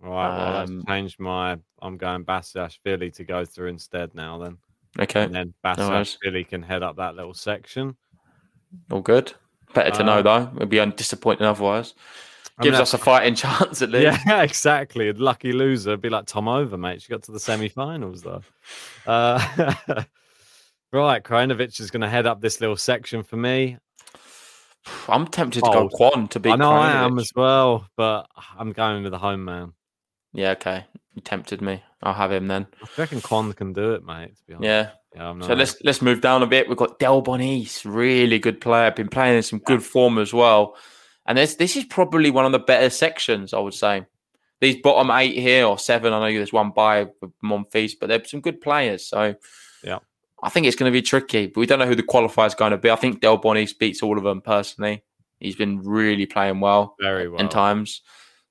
Right, 0.00 0.28
well, 0.28 0.56
um, 0.56 0.76
that's 0.76 0.86
changed 0.86 1.20
my. 1.20 1.58
I'm 1.80 1.96
going 1.96 2.24
Basilashvili 2.24 3.14
to 3.14 3.24
go 3.24 3.44
through 3.44 3.68
instead 3.68 4.14
now. 4.14 4.38
Then, 4.38 4.58
okay, 4.98 5.22
and 5.22 5.34
then 5.34 5.54
Basilashvili 5.64 6.34
right. 6.34 6.48
can 6.48 6.62
head 6.62 6.82
up 6.82 6.96
that 6.96 7.14
little 7.14 7.34
section. 7.34 7.96
All 8.90 9.00
good. 9.00 9.32
Better 9.74 9.90
to 9.98 10.04
know 10.04 10.18
um, 10.18 10.24
though. 10.24 10.50
It'd 10.56 10.68
be 10.68 10.84
disappointing 10.96 11.46
otherwise. 11.46 11.94
Gives 12.60 12.78
us 12.78 12.94
a 12.94 12.98
fighting 12.98 13.34
chance 13.36 13.82
at 13.82 13.90
least. 13.90 14.20
Yeah, 14.26 14.42
exactly. 14.42 15.08
A 15.08 15.12
lucky 15.14 15.52
loser. 15.52 15.96
Be 15.96 16.10
like 16.10 16.26
Tom 16.26 16.48
Over, 16.48 16.76
mate. 16.76 17.02
She 17.02 17.08
got 17.08 17.22
to 17.24 17.32
the 17.32 17.40
semi-finals 17.40 18.22
though. 18.22 18.42
Uh, 19.06 19.74
right, 20.92 21.22
Krajinovic 21.22 21.80
is 21.80 21.90
going 21.90 22.02
to 22.02 22.08
head 22.08 22.26
up 22.26 22.40
this 22.40 22.60
little 22.60 22.76
section 22.76 23.22
for 23.22 23.36
me. 23.36 23.78
I'm 25.08 25.26
tempted 25.28 25.62
to 25.62 25.70
go 25.70 25.88
Kwon 25.88 26.28
to 26.30 26.40
beat. 26.40 26.52
I 26.52 26.56
know 26.56 26.72
I 26.72 27.04
am 27.04 27.18
as 27.18 27.30
well, 27.34 27.88
but 27.96 28.26
I'm 28.58 28.72
going 28.72 29.04
with 29.04 29.12
the 29.12 29.18
home 29.18 29.44
man. 29.44 29.72
Yeah, 30.32 30.50
okay. 30.50 30.84
You 31.14 31.22
tempted 31.22 31.62
me. 31.62 31.82
I'll 32.02 32.14
have 32.14 32.32
him 32.32 32.48
then. 32.48 32.66
I 32.82 32.86
reckon 32.98 33.20
Kwon 33.20 33.54
can 33.54 33.72
do 33.72 33.92
it, 33.92 34.04
mate. 34.04 34.36
To 34.36 34.44
be 34.44 34.54
honest. 34.54 34.66
Yeah. 34.66 34.90
Yeah, 35.14 35.38
so 35.42 35.52
let's 35.52 35.76
let's 35.84 36.00
move 36.00 36.22
down 36.22 36.42
a 36.42 36.46
bit. 36.46 36.68
We've 36.68 36.78
got 36.78 36.98
Delbonis, 36.98 37.82
really 37.84 38.38
good 38.38 38.62
player, 38.62 38.90
been 38.90 39.08
playing 39.08 39.36
in 39.36 39.42
some 39.42 39.58
good 39.58 39.82
form 39.82 40.16
as 40.16 40.32
well. 40.32 40.74
And 41.26 41.38
this 41.38 41.54
this 41.56 41.76
is 41.76 41.84
probably 41.84 42.30
one 42.30 42.46
of 42.46 42.52
the 42.52 42.58
better 42.58 42.90
sections, 42.90 43.54
I 43.54 43.58
would 43.58 43.74
say. 43.74 44.06
These 44.60 44.76
bottom 44.76 45.10
eight 45.10 45.36
here 45.36 45.66
or 45.66 45.78
seven, 45.78 46.12
I 46.12 46.20
know 46.20 46.36
there's 46.36 46.52
one 46.52 46.70
by 46.70 47.08
Monfils, 47.44 47.94
but 47.98 48.08
they're 48.08 48.24
some 48.24 48.40
good 48.40 48.60
players. 48.60 49.04
So 49.04 49.34
yeah, 49.82 49.98
I 50.42 50.48
think 50.50 50.66
it's 50.66 50.76
going 50.76 50.90
to 50.90 50.96
be 50.96 51.02
tricky. 51.02 51.46
But 51.46 51.60
we 51.60 51.66
don't 51.66 51.78
know 51.78 51.86
who 51.86 51.96
the 51.96 52.02
qualifier 52.02 52.46
is 52.46 52.54
going 52.54 52.70
to 52.70 52.78
be. 52.78 52.90
I 52.90 52.96
think 52.96 53.20
Delbonis 53.20 53.76
beats 53.76 54.02
all 54.02 54.18
of 54.18 54.24
them 54.24 54.40
personally. 54.40 55.02
He's 55.40 55.56
been 55.56 55.82
really 55.82 56.26
playing 56.26 56.60
well, 56.60 56.94
very 57.00 57.28
well 57.28 57.40
in 57.40 57.48
times. 57.48 58.02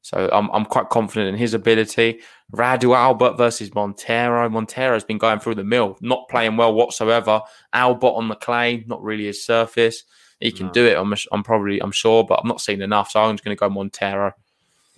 So 0.02 0.30
I'm 0.34 0.50
I'm 0.52 0.66
quite 0.66 0.90
confident 0.90 1.30
in 1.30 1.38
his 1.38 1.54
ability. 1.54 2.22
Radu 2.54 2.96
Albot 2.96 3.38
versus 3.38 3.70
Monteiro. 3.70 4.50
Monteiro's 4.50 5.04
been 5.04 5.18
going 5.18 5.40
through 5.40 5.56
the 5.56 5.64
mill, 5.64 5.98
not 6.02 6.28
playing 6.30 6.58
well 6.58 6.74
whatsoever. 6.74 7.42
Albot 7.74 8.18
on 8.18 8.28
the 8.28 8.36
clay, 8.36 8.84
not 8.88 9.02
really 9.02 9.26
his 9.26 9.46
surface. 9.46 10.04
He 10.42 10.52
can 10.52 10.68
no. 10.68 10.74
do 10.74 10.86
it. 10.86 10.98
I'm, 10.98 11.14
I'm 11.32 11.44
probably, 11.44 11.80
I'm 11.80 11.92
sure, 11.92 12.24
but 12.24 12.40
I'm 12.42 12.48
not 12.48 12.62
seeing 12.62 12.82
enough. 12.82 13.12
So 13.12 13.22
I'm 13.22 13.36
just 13.36 13.46
going 13.46 13.56
to 13.56 13.60
go 13.60 13.70
Monteiro. 13.70 14.34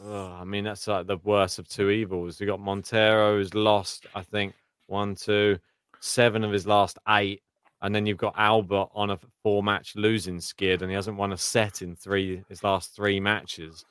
Oh, 0.01 0.37
I 0.39 0.43
mean, 0.43 0.63
that's 0.63 0.87
like 0.87 1.07
the 1.07 1.17
worst 1.17 1.59
of 1.59 1.67
two 1.67 1.89
evils. 1.89 2.39
You 2.39 2.47
got 2.47 2.59
Monteiro 2.59 3.37
who's 3.37 3.53
lost, 3.53 4.05
I 4.15 4.21
think, 4.21 4.53
one, 4.87 5.15
two, 5.15 5.59
seven 5.99 6.43
of 6.43 6.51
his 6.51 6.65
last 6.65 6.97
eight. 7.09 7.41
And 7.81 7.93
then 7.93 8.05
you've 8.05 8.17
got 8.17 8.35
Albot 8.35 8.89
on 8.95 9.11
a 9.11 9.19
four 9.43 9.61
match 9.61 9.95
losing 9.95 10.39
skid, 10.39 10.81
and 10.81 10.89
he 10.89 10.95
hasn't 10.95 11.17
won 11.17 11.33
a 11.33 11.37
set 11.37 11.81
in 11.81 11.97
three 11.97 12.41
his 12.47 12.63
last 12.63 12.95
three 12.95 13.19
matches. 13.19 13.85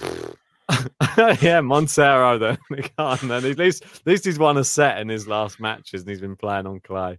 yeah, 1.40 1.60
Monteiro 1.60 2.38
then. 2.38 2.58
then 3.28 3.44
at 3.44 3.58
least 3.58 3.84
at 3.84 4.06
least 4.06 4.24
he's 4.24 4.38
won 4.38 4.56
a 4.56 4.64
set 4.64 4.98
in 4.98 5.08
his 5.08 5.26
last 5.26 5.60
matches 5.60 6.02
and 6.02 6.10
he's 6.10 6.20
been 6.20 6.36
playing 6.36 6.66
on 6.66 6.80
clay. 6.80 7.18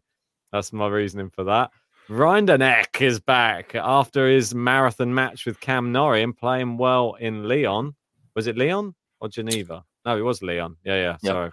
That's 0.51 0.73
my 0.73 0.87
reasoning 0.87 1.29
for 1.29 1.43
that. 1.45 1.71
Rinderknech 2.09 3.01
is 3.01 3.19
back 3.19 3.75
after 3.75 4.27
his 4.27 4.55
marathon 4.55 5.13
match 5.13 5.45
with 5.45 5.59
Cam 5.59 5.91
Norrie 5.91 6.23
and 6.23 6.35
playing 6.35 6.77
well 6.77 7.13
in 7.19 7.47
Lyon. 7.47 7.95
Was 8.35 8.47
it 8.47 8.57
Lyon 8.57 8.95
or 9.21 9.29
Geneva? 9.29 9.83
No, 10.05 10.17
it 10.17 10.21
was 10.21 10.41
Lyon. 10.41 10.75
Yeah, 10.83 10.95
yeah. 10.95 11.17
Yep. 11.21 11.31
Sorry. 11.31 11.51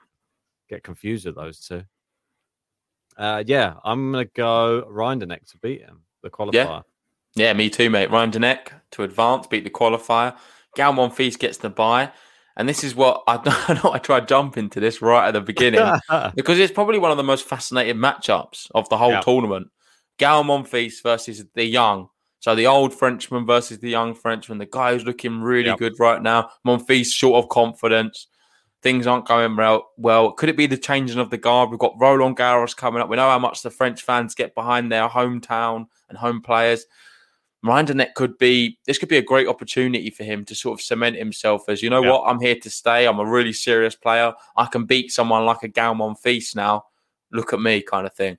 Get 0.71 0.83
confused 0.83 1.27
with 1.27 1.35
those 1.35 1.61
two. 1.61 1.83
Uh, 3.19 3.45
yeah, 3.47 3.75
I'm 3.85 4.12
gonna 4.12 4.25
go 4.25 4.88
Rinderknech 4.90 5.51
to 5.51 5.59
beat 5.59 5.83
him, 5.83 6.01
the 6.23 6.31
qualifier. 6.31 6.55
Yeah, 6.55 6.83
yeah 7.35 7.53
me 7.53 7.69
too, 7.69 7.90
mate. 7.90 8.09
Rinderknech 8.09 8.69
to 8.92 9.03
advance, 9.03 9.47
beat 9.47 9.64
the 9.64 9.71
qualifier. 9.71 10.38
Gael 10.75 10.95
Monfils 10.95 11.38
gets 11.38 11.59
the 11.59 11.69
bye. 11.69 12.11
And 12.57 12.66
this 12.66 12.83
is 12.83 12.95
what 12.95 13.23
I, 13.27 13.40
I 13.69 13.75
know 13.75 13.92
I 13.92 13.99
tried 13.99 14.27
jumping 14.27 14.71
to 14.71 14.81
this 14.81 15.03
right 15.03 15.29
at 15.29 15.33
the 15.33 15.42
beginning 15.42 15.85
because 16.35 16.59
it's 16.59 16.73
probably 16.73 16.99
one 16.99 17.11
of 17.11 17.19
the 17.19 17.23
most 17.23 17.45
fascinating 17.45 17.97
matchups 17.97 18.71
of 18.75 18.88
the 18.88 18.97
whole 18.97 19.11
yeah. 19.11 19.21
tournament. 19.21 19.69
Gael 20.18 20.44
Monfils 20.44 21.02
versus 21.02 21.44
the 21.55 21.64
young. 21.64 22.09
So 22.40 22.55
the 22.55 22.66
old 22.66 22.94
Frenchman 22.94 23.46
versus 23.46 23.79
the 23.79 23.90
young 23.90 24.14
Frenchman. 24.14 24.59
The 24.59 24.66
guy 24.66 24.92
who's 24.92 25.05
looking 25.05 25.40
really 25.40 25.68
yep. 25.68 25.79
good 25.79 25.98
right 25.98 26.22
now. 26.22 26.50
Monfils 26.66 27.12
short 27.12 27.42
of 27.42 27.48
confidence. 27.48 28.29
Things 28.83 29.07
aren't 29.07 29.26
going 29.26 29.57
well. 29.57 29.90
Well, 29.96 30.33
could 30.33 30.48
it 30.48 30.57
be 30.57 30.66
the 30.66 30.76
changing 30.76 31.18
of 31.18 31.31
the 31.31 31.38
guard? 31.38 31.70
We've 31.70 31.79
got 31.79 31.98
Roland 31.98 32.37
Garros 32.37 32.76
coming 32.76 33.02
up. 33.02 33.09
We 33.09 33.16
know 33.16 33.29
how 33.29 33.38
much 33.38 33.62
the 33.62 33.70
French 33.70 34.02
fans 34.02 34.35
get 34.35 34.55
behind 34.55 34.92
their 34.92 35.09
hometown 35.09 35.87
and 36.09 36.16
home 36.16 36.40
players. 36.40 36.87
Rinderknech 37.64 38.14
could 38.14 38.38
be 38.38 38.79
this 38.87 38.98
could 38.98 39.09
be 39.09 39.16
a 39.16 39.22
great 39.22 39.48
opportunity 39.48 40.11
for 40.11 40.22
him 40.22 40.44
to 40.44 40.55
sort 40.55 40.79
of 40.79 40.85
cement 40.85 41.16
himself 41.16 41.68
as 41.68 41.83
you 41.83 41.90
know 41.90 42.02
what 42.02 42.22
I'm 42.26 42.38
here 42.38 42.55
to 42.55 42.70
stay. 42.70 43.07
I'm 43.07 43.18
a 43.18 43.26
really 43.26 43.52
serious 43.52 43.96
player. 43.96 44.33
I 44.57 44.66
can 44.66 44.85
beat 44.85 45.11
someone 45.11 45.44
like 45.46 45.64
a 45.64 45.68
Gael 45.68 45.94
Monfils 45.94 46.55
now. 46.55 46.85
Look 47.33 47.52
at 47.52 47.61
me, 47.61 47.83
kind 47.83 48.07
of 48.07 48.14
thing. 48.14 48.38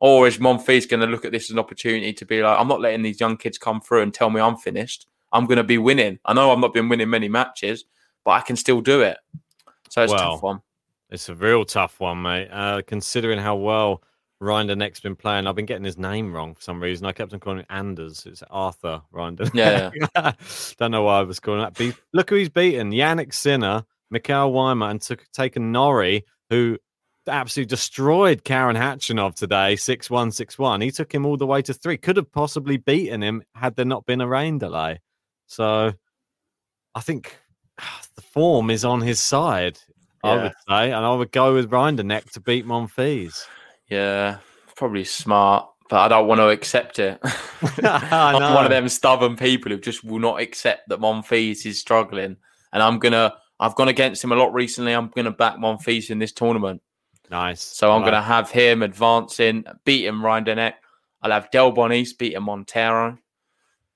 Or 0.00 0.26
is 0.26 0.38
Monfils 0.38 0.88
going 0.88 1.00
to 1.00 1.06
look 1.06 1.24
at 1.26 1.32
this 1.32 1.44
as 1.44 1.50
an 1.50 1.58
opportunity 1.58 2.12
to 2.14 2.24
be 2.24 2.42
like, 2.42 2.58
I'm 2.58 2.68
not 2.68 2.80
letting 2.80 3.02
these 3.02 3.20
young 3.20 3.36
kids 3.36 3.58
come 3.58 3.80
through 3.80 4.02
and 4.02 4.12
tell 4.12 4.30
me 4.30 4.40
I'm 4.40 4.56
finished. 4.56 5.06
I'm 5.32 5.46
going 5.46 5.58
to 5.58 5.64
be 5.64 5.78
winning. 5.78 6.18
I 6.24 6.32
know 6.32 6.50
I've 6.50 6.58
not 6.58 6.74
been 6.74 6.88
winning 6.88 7.10
many 7.10 7.28
matches, 7.28 7.84
but 8.24 8.32
I 8.32 8.40
can 8.40 8.56
still 8.56 8.80
do 8.80 9.02
it. 9.02 9.18
So 9.90 10.02
it's 10.02 10.12
well, 10.12 10.20
a 10.20 10.32
tough 10.32 10.42
one. 10.42 10.62
It's 11.10 11.28
a 11.28 11.34
real 11.34 11.64
tough 11.64 12.00
one, 12.00 12.22
mate. 12.22 12.48
Uh, 12.50 12.82
considering 12.86 13.38
how 13.38 13.56
well 13.56 14.02
Rinderknech's 14.40 15.00
been 15.00 15.16
playing, 15.16 15.46
I've 15.46 15.56
been 15.56 15.66
getting 15.66 15.84
his 15.84 15.98
name 15.98 16.32
wrong 16.32 16.54
for 16.54 16.62
some 16.62 16.82
reason. 16.82 17.06
I 17.06 17.12
kept 17.12 17.34
on 17.34 17.40
calling 17.40 17.60
him 17.60 17.66
Anders. 17.68 18.24
It's 18.26 18.42
Arthur 18.50 19.02
Rinder. 19.12 19.50
Yeah. 19.52 19.90
yeah. 20.16 20.32
Don't 20.78 20.92
know 20.92 21.02
why 21.02 21.18
I 21.18 21.22
was 21.22 21.40
calling 21.40 21.60
that. 21.60 21.74
Be- 21.74 21.94
look 22.12 22.30
who 22.30 22.36
he's 22.36 22.48
beaten: 22.48 22.90
Jannik 22.90 23.34
Sinner, 23.34 23.84
Mikael 24.10 24.50
Ymer, 24.50 24.88
and 24.88 25.02
took 25.02 25.30
taken 25.32 25.72
Norrie, 25.72 26.24
who 26.48 26.78
absolutely 27.30 27.70
destroyed 27.70 28.44
Karen 28.44 28.76
Khachanov 28.76 29.34
today, 29.34 29.76
6 29.76 30.10
1 30.10 30.32
6 30.32 30.58
1. 30.58 30.80
He 30.80 30.90
took 30.90 31.14
him 31.14 31.24
all 31.24 31.36
the 31.36 31.46
way 31.46 31.62
to 31.62 31.72
three. 31.72 31.96
Could 31.96 32.16
have 32.16 32.30
possibly 32.32 32.76
beaten 32.76 33.22
him 33.22 33.42
had 33.54 33.76
there 33.76 33.84
not 33.84 34.06
been 34.06 34.20
a 34.20 34.28
rain 34.28 34.58
delay. 34.58 35.00
So 35.46 35.92
I 36.94 37.00
think 37.00 37.36
the 38.16 38.22
form 38.22 38.70
is 38.70 38.84
on 38.84 39.00
his 39.00 39.20
side, 39.20 39.78
yeah. 40.24 40.30
I 40.30 40.42
would 40.42 40.52
say. 40.68 40.92
And 40.92 41.04
I 41.04 41.14
would 41.14 41.32
go 41.32 41.54
with 41.54 41.70
Rinderknech 41.70 42.30
to 42.32 42.40
beat 42.40 42.66
Monfils. 42.66 43.44
Yeah, 43.88 44.38
probably 44.76 45.04
smart. 45.04 45.66
But 45.88 45.98
I 45.98 46.08
don't 46.08 46.28
want 46.28 46.38
to 46.38 46.48
accept 46.48 47.00
it. 47.00 47.18
I'm 47.82 48.54
one 48.54 48.64
of 48.64 48.70
them 48.70 48.88
stubborn 48.88 49.36
people 49.36 49.72
who 49.72 49.78
just 49.78 50.04
will 50.04 50.20
not 50.20 50.40
accept 50.40 50.88
that 50.88 51.00
Monfils 51.00 51.66
is 51.66 51.80
struggling. 51.80 52.36
And 52.72 52.82
I'm 52.82 52.98
gonna 52.98 53.34
I've 53.58 53.74
gone 53.74 53.88
against 53.88 54.22
him 54.22 54.32
a 54.32 54.36
lot 54.36 54.54
recently. 54.54 54.92
I'm 54.92 55.08
gonna 55.08 55.32
back 55.32 55.56
Monfils 55.56 56.10
in 56.10 56.20
this 56.20 56.32
tournament. 56.32 56.80
Nice. 57.30 57.62
So 57.62 57.92
I'm 57.92 58.00
going 58.00 58.12
to 58.12 58.20
have 58.20 58.50
him 58.50 58.82
advancing, 58.82 59.64
beating 59.84 60.14
Rinderknech. 60.14 60.74
I'll 61.22 61.30
have 61.30 61.50
Delbonis 61.50 62.18
beating 62.18 62.40
Monteiro. 62.40 63.18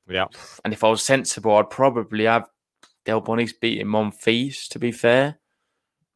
Yeah. 0.08 0.26
And 0.64 0.72
if 0.72 0.84
I 0.84 0.88
was 0.88 1.02
sensible, 1.02 1.56
I'd 1.56 1.70
probably 1.70 2.24
have 2.24 2.48
Delbonis 3.04 3.52
beating 3.60 3.86
Monfils, 3.86 4.68
to 4.68 4.78
be 4.78 4.92
fair. 4.92 5.38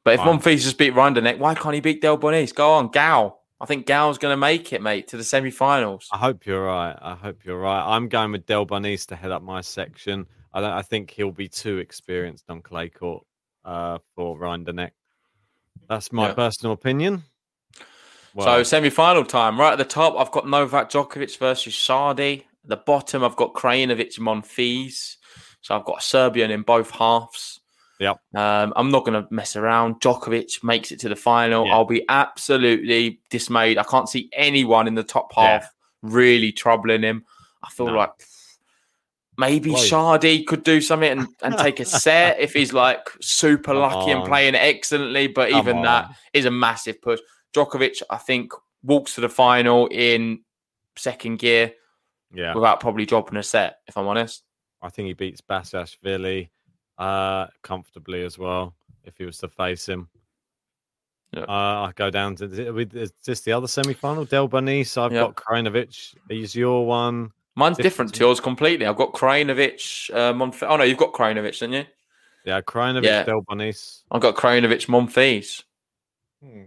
But 0.05 0.15
if 0.15 0.21
wow. 0.21 0.35
Monfils 0.35 0.63
just 0.63 0.79
beat 0.79 0.95
Rinderknech, 0.95 1.39
why 1.39 1.55
can't 1.55 1.75
he 1.75 1.81
beat 1.81 2.03
Delbonis? 2.03 2.55
Go 2.55 2.73
on, 2.73 2.91
Gael. 2.91 3.41
I 3.61 3.67
think 3.67 3.87
Gael's 3.87 4.19
going 4.19 4.33
to 4.33 4.37
make 4.37 4.73
it, 4.73 4.81
mate, 4.81 5.09
to 5.09 5.17
the 5.17 5.25
semi-finals. 5.25 6.09
I 6.13 6.19
hope 6.19 6.47
you're 6.47 6.65
right. 6.65 6.97
I 7.01 7.15
hope 7.17 7.45
you're 7.45 7.59
right. 7.59 7.97
I'm 7.97 8.09
going 8.09 8.31
with 8.31 8.47
Delbonis 8.47 9.07
to 9.07 9.17
head 9.17 9.33
up 9.33 9.43
my 9.43 9.61
section. 9.61 10.27
I 10.53 10.61
don't. 10.61 10.71
I 10.71 10.83
think 10.83 11.11
he'll 11.11 11.33
be 11.33 11.49
too 11.49 11.79
experienced 11.79 12.45
on 12.49 12.63
clay 12.63 12.89
court 12.89 13.27
uh, 13.65 13.99
for 14.15 14.39
Rinderknech. 14.39 14.91
That's 15.89 16.13
my 16.13 16.29
yeah. 16.29 16.35
personal 16.35 16.73
opinion. 16.73 17.25
So 18.39 18.63
semi-final 18.63 19.25
time. 19.25 19.59
Right 19.59 19.73
at 19.73 19.79
the 19.79 19.85
top, 19.85 20.15
I've 20.17 20.31
got 20.31 20.49
Novak 20.49 20.91
Djokovic 20.91 21.39
versus. 21.39 21.91
At 21.91 22.39
the 22.65 22.77
bottom, 22.77 23.25
I've 23.25 23.37
got 23.37 23.55
Krajinovic 23.55 24.19
Monfils. 24.19 25.17
So 25.61 25.77
I've 25.77 25.85
got 25.85 25.99
a 25.99 26.03
Serbian 26.03 26.51
in 26.51 26.63
both 26.63 26.91
halves. 26.91 27.61
Yeah. 27.99 28.15
Um, 28.35 28.73
I'm 28.77 28.91
not 28.91 29.05
going 29.05 29.21
to 29.21 29.29
mess 29.35 29.57
around. 29.57 30.01
Djokovic 30.01 30.63
makes 30.63 30.93
it 30.93 31.01
to 31.01 31.09
the 31.09 31.17
final. 31.17 31.67
Yeah. 31.67 31.73
I'll 31.73 31.85
be 31.85 32.05
absolutely 32.09 33.21
dismayed. 33.29 33.77
I 33.77 33.83
can't 33.83 34.09
see 34.09 34.31
anyone 34.33 34.87
in 34.87 34.95
the 34.95 35.03
top 35.03 35.35
half 35.35 35.63
yeah. 35.63 35.69
really 36.03 36.53
troubling 36.53 37.03
him. 37.03 37.25
I 37.65 37.71
feel 37.71 37.87
no. 37.87 37.95
like 37.95 38.13
Maybe 39.39 39.71
Whoa. 39.71 39.79
Chardy 39.79 40.45
could 40.45 40.65
do 40.65 40.81
something 40.81 41.11
and, 41.11 41.29
and 41.43 41.57
take 41.57 41.79
a 41.79 41.85
set 41.85 42.41
if 42.41 42.53
he's 42.53 42.73
like 42.73 43.09
super 43.21 43.73
Come 43.73 43.79
lucky 43.79 44.11
on. 44.11 44.19
and 44.19 44.29
playing 44.29 44.57
excellently. 44.57 45.29
But 45.29 45.51
Come 45.51 45.61
even 45.61 45.77
on. 45.79 45.83
that 45.85 46.11
is 46.35 46.45
a 46.45 46.51
massive 46.51 47.01
push. 47.01 47.21
Djokovic, 47.55 48.03
I 48.11 48.17
think, 48.17 48.53
walks 48.83 49.15
to 49.15 49.21
the 49.21 49.29
final 49.29 49.87
in 49.87 50.41
second 50.97 51.39
gear 51.39 51.73
yeah. 52.35 52.53
without 52.53 52.81
probably 52.81 53.07
dropping 53.07 53.39
a 53.39 53.43
set, 53.45 53.79
if 53.87 53.97
I'm 53.97 54.09
honest. 54.09 54.43
I 54.83 54.89
think 54.89 55.07
he 55.07 55.13
beats 55.13 55.41
Basilashvili 55.41 56.51
uh, 56.99 57.47
comfortably 57.63 58.25
as 58.25 58.39
well 58.39 58.75
if 59.05 59.17
he 59.19 59.25
was 59.25 59.39
to 59.39 59.49
face 59.49 59.89
him. 59.89 60.09
Uh, 61.37 61.43
I 61.47 61.93
go 61.95 62.11
down 62.11 62.37
to 62.37 62.45
is 62.95 63.13
this 63.25 63.43
the 63.43 63.53
other 63.53 63.69
semi 63.69 63.93
final? 63.93 64.25
Delbonis. 64.25 64.97
I've 64.97 65.13
yep. 65.13 65.27
got 65.27 65.37
Krajinovic. 65.37 66.15
He's 66.29 66.55
your 66.55 66.87
one. 66.87 67.33
Mine's 67.59 67.77
different 67.77 68.15
to 68.15 68.21
yours 68.21 68.39
completely. 68.39 68.87
I've 68.87 68.97
got 68.97 69.13
Krajinovic, 69.13 70.15
uh, 70.15 70.33
Monf- 70.33 70.63
Oh 70.63 70.77
no, 70.77 70.85
you've 70.85 70.97
got 70.97 71.13
Krajinovic, 71.13 71.59
didn't 71.59 71.73
you? 71.73 71.85
Yeah, 72.45 72.61
Krajinovic, 72.61 73.03
yeah. 73.05 73.25
Delbonis. 73.25 74.03
I've 74.13 74.23
got 74.23 74.37
Krajinovic, 74.37 74.87
Monfils. 74.87 75.65
Hmm. 76.41 76.63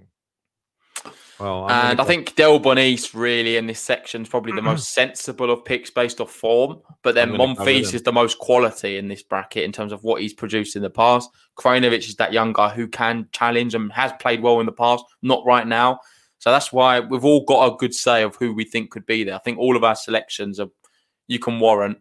Well, 1.40 1.64
I'm 1.64 1.92
and 1.92 2.02
I 2.02 2.04
think 2.04 2.36
Delbonis 2.36 3.16
really 3.16 3.56
in 3.56 3.68
this 3.68 3.80
section 3.80 4.22
is 4.24 4.28
probably 4.30 4.52
the 4.52 4.62
most 4.62 4.90
sensible 4.94 5.50
of 5.50 5.64
picks 5.64 5.90
based 5.90 6.20
off 6.20 6.30
form. 6.30 6.82
But 7.04 7.16
then 7.16 7.32
Monfils 7.32 7.94
is 7.94 8.04
the 8.04 8.12
most 8.12 8.38
quality 8.38 8.98
in 8.98 9.08
this 9.08 9.24
bracket 9.24 9.64
in 9.64 9.72
terms 9.72 9.94
of 9.94 10.04
what 10.04 10.22
he's 10.22 10.34
produced 10.34 10.76
in 10.76 10.82
the 10.82 10.90
past. 10.90 11.30
Krajinovic 11.58 12.10
is 12.10 12.16
that 12.18 12.34
young 12.34 12.52
guy 12.52 12.70
who 12.70 12.90
can 12.90 13.30
challenge 13.32 13.76
and 13.76 13.92
has 13.94 14.12
played 14.20 14.42
well 14.42 14.60
in 14.60 14.66
the 14.66 14.72
past, 14.74 15.06
not 15.22 15.44
right 15.46 15.66
now. 15.66 16.02
So 16.38 16.52
that's 16.52 16.74
why 16.74 17.00
we've 17.00 17.24
all 17.24 17.46
got 17.46 17.72
a 17.72 17.78
good 17.78 17.94
say 17.94 18.24
of 18.24 18.36
who 18.36 18.54
we 18.54 18.66
think 18.66 18.92
could 18.92 19.06
be 19.06 19.24
there. 19.24 19.36
I 19.36 19.40
think 19.40 19.58
all 19.58 19.78
of 19.78 19.84
our 19.84 19.96
selections 19.96 20.60
are 20.60 20.68
you 21.32 21.40
can 21.40 21.60
warrant. 21.60 21.98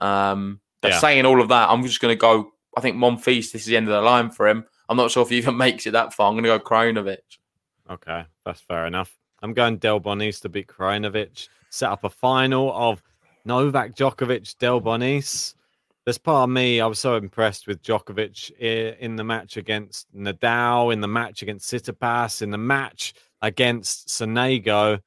Um, 0.00 0.60
but 0.80 0.92
yeah. 0.92 0.98
saying 1.00 1.26
all 1.26 1.40
of 1.40 1.48
that, 1.48 1.68
I'm 1.68 1.82
just 1.82 2.00
going 2.00 2.12
to 2.12 2.20
go. 2.20 2.52
I 2.76 2.80
think 2.80 2.96
Monfils, 2.96 3.50
this 3.50 3.62
is 3.62 3.66
the 3.66 3.76
end 3.76 3.88
of 3.88 3.94
the 3.94 4.00
line 4.00 4.30
for 4.30 4.46
him. 4.46 4.64
I'm 4.88 4.96
not 4.96 5.10
sure 5.10 5.24
if 5.24 5.30
he 5.30 5.36
even 5.36 5.56
makes 5.66 5.86
it 5.86 5.90
that 5.90 6.14
far. 6.14 6.28
I'm 6.28 6.34
going 6.34 6.44
to 6.44 6.50
go 6.50 6.60
Krajinovic. 6.60 7.18
Okay, 7.90 8.24
that's 8.46 8.60
fair 8.60 8.86
enough. 8.86 9.16
I'm 9.42 9.52
going 9.52 9.78
Delbonis 9.78 10.40
to 10.42 10.48
beat 10.48 10.68
Krajinovic. 10.68 11.48
Set 11.70 11.90
up 11.90 12.04
a 12.04 12.10
final 12.10 12.72
of 12.72 13.02
Novak 13.44 13.96
Djokovic, 13.96 14.54
Delbonis. 14.56 15.54
There's 16.04 16.18
part 16.18 16.44
of 16.44 16.50
me, 16.50 16.80
I 16.80 16.86
was 16.86 16.98
so 16.98 17.16
impressed 17.16 17.66
with 17.66 17.82
Djokovic 17.82 18.50
in 18.58 19.16
the 19.16 19.24
match 19.24 19.56
against 19.56 20.06
Nadal, 20.16 20.92
in 20.92 21.00
the 21.00 21.08
match 21.08 21.42
against 21.42 21.70
Tsitsipas, 21.70 22.40
in 22.42 22.50
the 22.50 22.58
match 22.58 23.12
against 23.42 24.08
Sonego. 24.08 25.00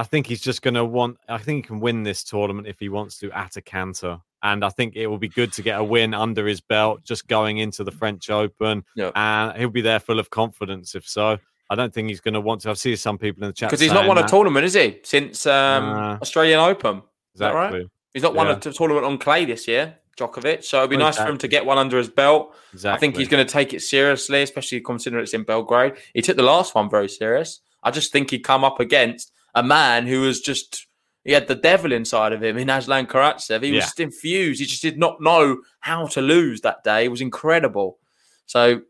I 0.00 0.02
think 0.02 0.26
he's 0.26 0.40
just 0.40 0.62
going 0.62 0.74
to 0.74 0.84
want. 0.86 1.18
I 1.28 1.36
think 1.36 1.56
he 1.56 1.68
can 1.68 1.78
win 1.78 2.04
this 2.04 2.24
tournament 2.24 2.66
if 2.66 2.78
he 2.80 2.88
wants 2.88 3.18
to 3.18 3.30
at 3.32 3.58
a 3.58 3.60
canter, 3.60 4.18
and 4.42 4.64
I 4.64 4.70
think 4.70 4.96
it 4.96 5.06
will 5.08 5.18
be 5.18 5.28
good 5.28 5.52
to 5.52 5.62
get 5.62 5.78
a 5.78 5.84
win 5.84 6.14
under 6.14 6.46
his 6.46 6.62
belt 6.62 7.04
just 7.04 7.28
going 7.28 7.58
into 7.58 7.84
the 7.84 7.90
French 7.90 8.30
Open. 8.30 8.82
Yep. 8.96 9.12
And 9.14 9.58
he'll 9.58 9.68
be 9.68 9.82
there 9.82 10.00
full 10.00 10.18
of 10.18 10.30
confidence. 10.30 10.94
If 10.94 11.06
so, 11.06 11.36
I 11.68 11.74
don't 11.74 11.92
think 11.92 12.08
he's 12.08 12.22
going 12.22 12.32
to 12.32 12.40
want 12.40 12.62
to. 12.62 12.70
I 12.70 12.72
see 12.72 12.96
some 12.96 13.18
people 13.18 13.42
in 13.42 13.50
the 13.50 13.52
chat 13.52 13.68
because 13.68 13.82
he's 13.82 13.92
not 13.92 14.06
won 14.06 14.16
a 14.16 14.26
tournament, 14.26 14.64
is 14.64 14.72
he? 14.72 15.00
Since 15.02 15.44
um, 15.44 15.84
uh, 15.84 16.18
Australian 16.22 16.60
Open. 16.60 17.02
Exactly. 17.34 17.34
Is 17.34 17.40
that 17.40 17.52
right? 17.52 17.86
He's 18.14 18.22
not 18.22 18.34
won 18.34 18.46
yeah. 18.46 18.56
a 18.56 18.72
tournament 18.72 19.04
on 19.04 19.18
clay 19.18 19.44
this 19.44 19.68
year, 19.68 19.96
Djokovic. 20.16 20.64
So 20.64 20.78
it'd 20.78 20.88
be 20.88 20.96
nice 20.96 21.18
for 21.18 21.26
him 21.26 21.36
to 21.36 21.46
get 21.46 21.66
one 21.66 21.76
under 21.76 21.98
his 21.98 22.08
belt. 22.08 22.54
Exactly. 22.72 22.96
I 22.96 22.98
think 22.98 23.18
he's 23.18 23.28
going 23.28 23.46
to 23.46 23.52
take 23.52 23.74
it 23.74 23.82
seriously, 23.82 24.40
especially 24.40 24.80
considering 24.80 25.24
it's 25.24 25.34
in 25.34 25.42
Belgrade. 25.42 25.92
He 26.14 26.22
took 26.22 26.38
the 26.38 26.42
last 26.42 26.74
one 26.74 26.88
very 26.88 27.10
serious. 27.10 27.60
I 27.82 27.90
just 27.90 28.12
think 28.12 28.30
he'd 28.30 28.44
come 28.44 28.64
up 28.64 28.80
against 28.80 29.32
a 29.54 29.62
man 29.62 30.06
who 30.06 30.22
was 30.22 30.40
just 30.40 30.86
he 31.24 31.32
had 31.32 31.48
the 31.48 31.54
devil 31.54 31.92
inside 31.92 32.32
of 32.32 32.42
him 32.42 32.56
in 32.56 32.70
Aslan 32.70 33.06
Karatsev. 33.06 33.62
He 33.62 33.70
yeah. 33.70 33.76
was 33.76 33.84
just 33.84 34.00
infused. 34.00 34.60
He 34.60 34.66
just 34.66 34.82
did 34.82 34.98
not 34.98 35.20
know 35.20 35.60
how 35.80 36.06
to 36.08 36.22
lose 36.22 36.62
that 36.62 36.82
day. 36.82 37.04
It 37.04 37.10
was 37.10 37.20
incredible. 37.20 37.98
So 38.46 38.82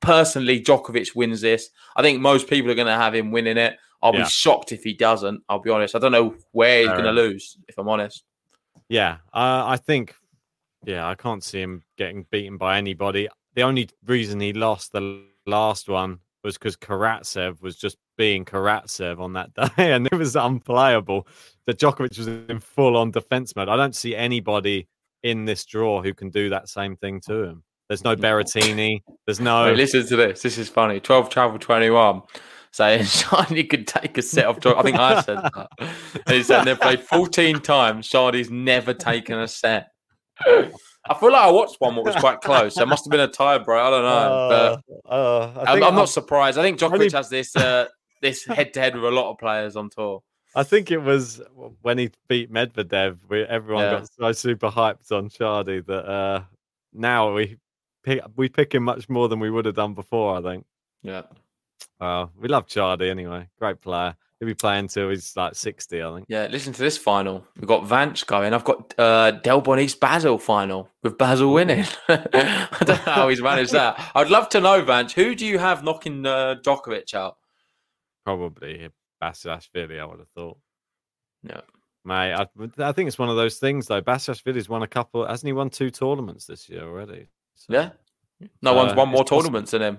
personally, 0.00 0.60
Djokovic 0.60 1.14
wins 1.14 1.40
this. 1.40 1.70
I 1.94 2.02
think 2.02 2.20
most 2.20 2.48
people 2.48 2.70
are 2.70 2.74
going 2.74 2.88
to 2.88 2.94
have 2.94 3.14
him 3.14 3.30
winning 3.30 3.58
it. 3.58 3.78
I'll 4.02 4.14
yeah. 4.14 4.24
be 4.24 4.28
shocked 4.28 4.72
if 4.72 4.82
he 4.82 4.92
doesn't. 4.92 5.42
I'll 5.48 5.60
be 5.60 5.70
honest. 5.70 5.94
I 5.94 6.00
don't 6.00 6.12
know 6.12 6.34
where 6.50 6.80
he's 6.80 6.88
going 6.88 7.04
to 7.04 7.12
lose. 7.12 7.56
If 7.68 7.78
I'm 7.78 7.88
honest. 7.88 8.24
Yeah, 8.88 9.18
uh, 9.32 9.64
I 9.66 9.76
think. 9.76 10.14
Yeah, 10.84 11.06
I 11.06 11.14
can't 11.14 11.44
see 11.44 11.60
him 11.60 11.84
getting 11.96 12.26
beaten 12.32 12.56
by 12.56 12.76
anybody. 12.76 13.28
The 13.54 13.62
only 13.62 13.88
reason 14.04 14.40
he 14.40 14.52
lost 14.52 14.90
the 14.90 15.22
last 15.46 15.88
one 15.88 16.18
was 16.44 16.58
because 16.58 16.76
Karatsev 16.76 17.62
was 17.62 17.76
just 17.76 17.96
being 18.16 18.44
Karatsev 18.44 19.20
on 19.20 19.32
that 19.34 19.54
day, 19.76 19.92
and 19.92 20.06
it 20.06 20.14
was 20.14 20.36
unplayable. 20.36 21.26
That 21.66 21.78
Djokovic 21.78 22.18
was 22.18 22.26
in 22.26 22.58
full 22.58 22.96
on 22.96 23.10
defense 23.12 23.54
mode. 23.54 23.68
I 23.68 23.76
don't 23.76 23.94
see 23.94 24.16
anybody 24.16 24.88
in 25.22 25.44
this 25.44 25.64
draw 25.64 26.02
who 26.02 26.12
can 26.12 26.30
do 26.30 26.50
that 26.50 26.68
same 26.68 26.96
thing 26.96 27.20
to 27.22 27.44
him. 27.44 27.62
There's 27.88 28.04
no 28.04 28.16
Berrettini. 28.16 29.02
There's 29.26 29.40
no. 29.40 29.64
Wait, 29.64 29.76
listen 29.76 30.06
to 30.06 30.16
this. 30.16 30.42
This 30.42 30.58
is 30.58 30.68
funny. 30.68 30.98
12 30.98 31.28
travel 31.28 31.58
21 31.58 32.22
saying 32.72 33.02
Chardy 33.02 33.68
could 33.68 33.86
take 33.86 34.18
a 34.18 34.22
set 34.22 34.46
of. 34.46 34.58
I 34.66 34.82
think 34.82 34.98
I 34.98 35.20
said 35.20 35.38
that. 35.54 35.68
He 36.28 36.42
said 36.42 36.64
they've 36.64 36.80
played 36.80 37.00
14 37.00 37.60
times. 37.60 38.08
Chardy's 38.08 38.50
never 38.50 38.94
taken 38.94 39.38
a 39.38 39.46
set. 39.46 39.90
I 41.08 41.14
feel 41.14 41.32
like 41.32 41.42
I 41.42 41.50
watched 41.50 41.76
one 41.80 41.96
that 41.96 42.04
was 42.04 42.16
quite 42.16 42.40
close. 42.40 42.74
There 42.74 42.86
must 42.86 43.04
have 43.04 43.10
been 43.10 43.20
a 43.20 43.28
tie, 43.28 43.58
bro. 43.58 43.84
I 43.84 43.90
don't 43.90 44.02
know. 44.02 44.08
Uh, 44.08 44.76
but 44.78 45.12
uh, 45.12 45.64
I'm, 45.66 45.82
I'm, 45.82 45.94
not 45.94 46.08
surprised. 46.08 46.58
I 46.58 46.62
think 46.62 46.78
Djokovic 46.78 46.92
only... 46.92 47.10
has 47.10 47.28
this 47.28 47.56
uh, 47.56 47.88
this 48.20 48.44
head 48.44 48.72
to 48.74 48.80
head 48.80 48.94
with 48.94 49.04
a 49.04 49.10
lot 49.10 49.30
of 49.30 49.38
players 49.38 49.74
on 49.74 49.90
tour. 49.90 50.22
I 50.54 50.62
think 50.62 50.90
it 50.90 50.98
was 50.98 51.40
when 51.80 51.98
he 51.98 52.10
beat 52.28 52.52
Medvedev. 52.52 53.18
We, 53.28 53.42
everyone 53.42 53.84
yeah. 53.84 53.90
got 53.90 54.08
so 54.12 54.32
super 54.32 54.70
hyped 54.70 55.10
on 55.10 55.28
Chardy 55.28 55.84
that 55.86 56.06
uh, 56.06 56.42
now 56.92 57.34
we 57.34 57.58
pick, 58.04 58.20
we 58.36 58.48
pick 58.48 58.74
him 58.74 58.84
much 58.84 59.08
more 59.08 59.28
than 59.28 59.40
we 59.40 59.50
would 59.50 59.64
have 59.64 59.74
done 59.74 59.94
before. 59.94 60.36
I 60.36 60.42
think. 60.42 60.66
Yeah. 61.02 61.22
Well, 62.00 62.30
we 62.38 62.48
love 62.48 62.66
Chardy 62.66 63.10
anyway. 63.10 63.48
Great 63.58 63.80
player. 63.80 64.14
He'll 64.42 64.48
be 64.48 64.54
playing 64.54 64.88
till 64.88 65.08
he's 65.08 65.36
like 65.36 65.54
60, 65.54 66.02
I 66.02 66.14
think. 66.14 66.26
Yeah, 66.28 66.48
listen 66.50 66.72
to 66.72 66.80
this 66.80 66.98
final. 66.98 67.46
We've 67.56 67.68
got 67.68 67.86
Vance 67.86 68.24
going. 68.24 68.52
I've 68.52 68.64
got 68.64 68.92
uh, 68.98 69.38
Delbonis 69.44 70.00
Basel 70.00 70.36
final 70.36 70.88
with 71.04 71.16
Basel 71.16 71.52
winning. 71.52 71.84
I 72.08 72.66
don't 72.80 72.88
know 72.88 73.12
how 73.12 73.28
he's 73.28 73.40
managed 73.40 73.70
that. 73.70 74.04
I'd 74.16 74.30
love 74.30 74.48
to 74.48 74.60
know, 74.60 74.82
Vance, 74.82 75.12
who 75.12 75.36
do 75.36 75.46
you 75.46 75.58
have 75.60 75.84
knocking 75.84 76.26
uh, 76.26 76.56
Djokovic 76.60 77.14
out? 77.14 77.36
Probably 78.24 78.88
Basilashvili, 79.22 80.00
I 80.00 80.06
would 80.06 80.18
have 80.18 80.28
thought. 80.30 80.58
Yeah. 81.44 81.60
Mate, 82.04 82.34
I, 82.34 82.48
I 82.78 82.90
think 82.90 83.06
it's 83.06 83.20
one 83.20 83.28
of 83.28 83.36
those 83.36 83.58
things, 83.60 83.86
though. 83.86 84.02
Basilashvili's 84.02 84.68
won 84.68 84.82
a 84.82 84.88
couple. 84.88 85.24
Hasn't 85.24 85.46
he 85.46 85.52
won 85.52 85.70
two 85.70 85.90
tournaments 85.90 86.46
this 86.46 86.68
year 86.68 86.82
already? 86.82 87.28
So, 87.54 87.74
yeah. 87.74 87.90
No 88.60 88.74
one's 88.74 88.96
won 88.96 89.08
more 89.08 89.24
tournaments 89.24 89.70
than 89.70 89.82
him. 89.82 89.98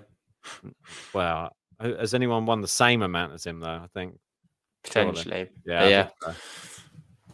Well, 1.13 1.55
has 1.79 2.13
anyone 2.13 2.45
won 2.45 2.59
the 2.59 2.67
same 2.67 3.03
amount 3.03 3.31
as 3.31 3.45
him 3.45 3.61
though? 3.61 3.69
I 3.69 3.87
think 3.93 4.19
potentially. 4.83 5.23
Surely. 5.23 5.49
Yeah. 5.65 5.87
Yeah. 6.25 6.33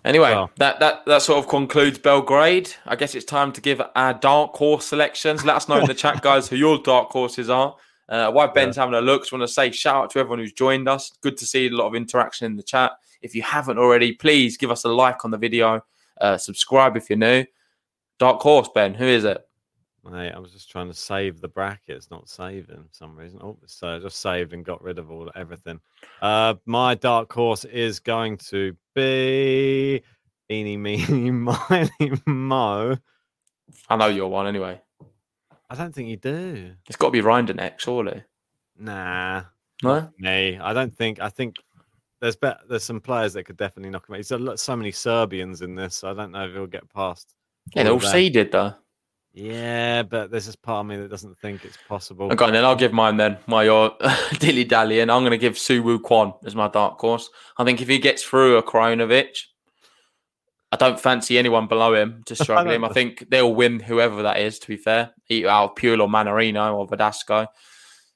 Anyway, 0.06 0.32
well, 0.32 0.50
that, 0.56 0.80
that 0.80 1.06
that 1.08 1.22
sort 1.22 1.40
of 1.40 1.50
concludes 1.50 1.98
Belgrade. 1.98 2.74
I 2.86 2.96
guess 2.96 3.16
it's 3.16 3.26
time 3.26 3.52
to 3.52 3.62
give 3.62 3.82
our 3.96 4.14
dark 4.14 4.54
horse 4.56 4.86
selections. 4.86 5.44
Let 5.44 5.58
us 5.58 5.68
know 5.68 5.78
in 5.80 5.88
the 5.88 5.94
chat, 5.94 6.22
guys, 6.22 6.48
who 6.48 6.56
your 6.56 6.82
dark 6.82 7.10
horses 7.10 7.50
are. 7.50 7.76
Uh, 8.08 8.32
while 8.32 8.48
Ben's 8.48 8.78
yeah. 8.78 8.84
having 8.84 8.96
a 8.96 9.02
look, 9.02 9.24
just 9.24 9.32
want 9.32 9.44
to 9.44 9.48
say 9.48 9.72
shout 9.72 10.04
out 10.06 10.10
to 10.12 10.20
everyone 10.20 10.40
who's 10.40 10.54
joined 10.54 10.88
us. 10.88 11.12
Good 11.22 11.38
to 11.38 11.46
see 11.46 11.68
a 11.68 11.72
lot 11.72 11.88
of 11.88 11.96
interaction 11.96 12.46
in 12.46 12.56
the 12.56 12.64
chat. 12.64 12.94
If 13.22 13.36
you 13.36 13.42
haven't 13.42 13.78
already, 13.78 14.14
please 14.14 14.58
give 14.58 14.72
us 14.72 14.86
a 14.86 14.90
like 14.90 15.26
on 15.26 15.32
the 15.32 15.38
video. 15.38 15.84
Uh, 16.20 16.38
subscribe 16.38 16.96
if 16.96 17.10
you're 17.10 17.20
new. 17.20 17.46
Dark 18.18 18.42
horse, 18.42 18.70
Ben. 18.74 18.94
Who 18.94 19.06
is 19.06 19.26
it? 19.26 19.38
Mate, 20.04 20.32
I 20.32 20.40
was 20.40 20.52
just 20.54 20.70
trying 20.70 20.88
to 20.88 20.94
save 20.94 21.42
the 21.42 21.48
brackets, 21.48 22.10
not 22.10 22.30
saving 22.30 22.84
for 22.84 22.94
some 22.94 23.16
reason. 23.16 23.40
Oh, 23.42 23.58
so 23.66 23.96
I 23.96 24.00
just 24.00 24.22
saved 24.22 24.54
and 24.54 24.64
got 24.64 24.82
rid 24.82 24.98
of 24.98 25.12
all 25.12 25.30
everything. 25.36 25.80
Uh, 26.22 26.56
my 26.66 26.96
dark 26.96 27.32
horse 27.32 27.66
is 27.66 28.00
going 28.00 28.38
to 28.38 28.76
be 28.96 30.02
Eeny, 30.50 30.78
Meeny, 30.78 31.32
Miny, 31.32 32.12
Mo. 32.26 32.98
I 33.90 33.96
know 33.98 34.08
your 34.08 34.30
one 34.30 34.48
anyway. 34.48 34.82
I 35.70 35.76
don't 35.76 35.94
think 35.94 36.10
you 36.10 36.18
do. 36.18 36.74
It's 36.88 36.96
got 36.96 37.08
to 37.08 37.12
be 37.12 37.22
Rinderknech, 37.22 37.80
surely. 37.80 38.24
Nah, 38.78 39.44
no, 39.84 40.10
me. 40.18 40.58
I 40.58 40.74
don't 40.74 40.96
think. 40.96 41.20
I 41.20 41.30
think 41.30 41.58
there's 42.22 42.36
be- 42.36 42.52
there's 42.68 42.84
some 42.84 43.02
players 43.02 43.34
that 43.34 43.44
could 43.44 43.58
definitely 43.58 43.92
knock 43.92 44.08
him 44.10 44.16
out. 44.16 44.26
There's 44.26 44.62
so 44.62 44.76
many 44.76 44.92
Serbians 44.92 45.62
in 45.62 45.76
this. 45.76 45.98
So 45.98 46.10
I 46.10 46.14
don't 46.14 46.32
know 46.32 46.46
if 46.48 46.54
he'll 46.54 46.66
get 46.66 46.92
past. 46.92 47.36
Yeah, 47.76 47.84
they're 47.84 47.94
all 47.94 48.00
seeded 48.00 48.52
though. 48.52 48.74
Yeah, 49.34 50.04
but 50.04 50.32
there's 50.32 50.48
this 50.48 50.56
part 50.56 50.82
of 50.82 50.86
me 50.88 50.98
that 50.98 51.10
doesn't 51.10 51.38
think 51.40 51.64
it's 51.64 51.78
possible. 51.88 52.32
Okay, 52.32 52.52
then 52.52 52.66
I'll 52.66 52.76
give 52.76 52.94
mine 52.94 53.18
then. 53.18 53.38
My 53.48 53.68
uh, 53.68 53.92
dilly 54.40 54.64
dally, 54.64 55.02
and 55.02 55.12
I'm 55.12 55.22
going 55.22 55.32
to 55.32 55.38
give 55.38 55.54
Soonwoo 55.54 56.00
Kwon 56.00 56.34
as 56.46 56.56
my 56.56 56.68
dark 56.68 57.00
horse. 57.00 57.30
I 57.58 57.64
think 57.64 57.82
if 57.82 57.88
he 57.88 58.00
gets 58.00 58.24
through 58.24 58.58
a 58.58 58.64
Krajinovic, 58.64 59.38
I 60.72 60.78
don't 60.78 61.00
fancy 61.00 61.38
anyone 61.38 61.68
below 61.68 61.94
him 61.94 62.24
to 62.26 62.36
struggle 62.44 62.72
him. 62.72 62.84
I 62.84 62.90
think 62.90 63.30
they'll 63.30 63.54
win 63.54 63.80
whoever 63.80 64.24
that 64.24 64.40
is. 64.40 64.58
To 64.60 64.68
be 64.68 64.78
fair, 64.78 65.12
either 65.30 65.48
out 65.48 65.72
of 65.72 65.76
Pure 65.76 66.02
or 66.02 66.08
Mannarino 66.08 66.76
or 66.76 66.88
Verdasco. 66.88 67.48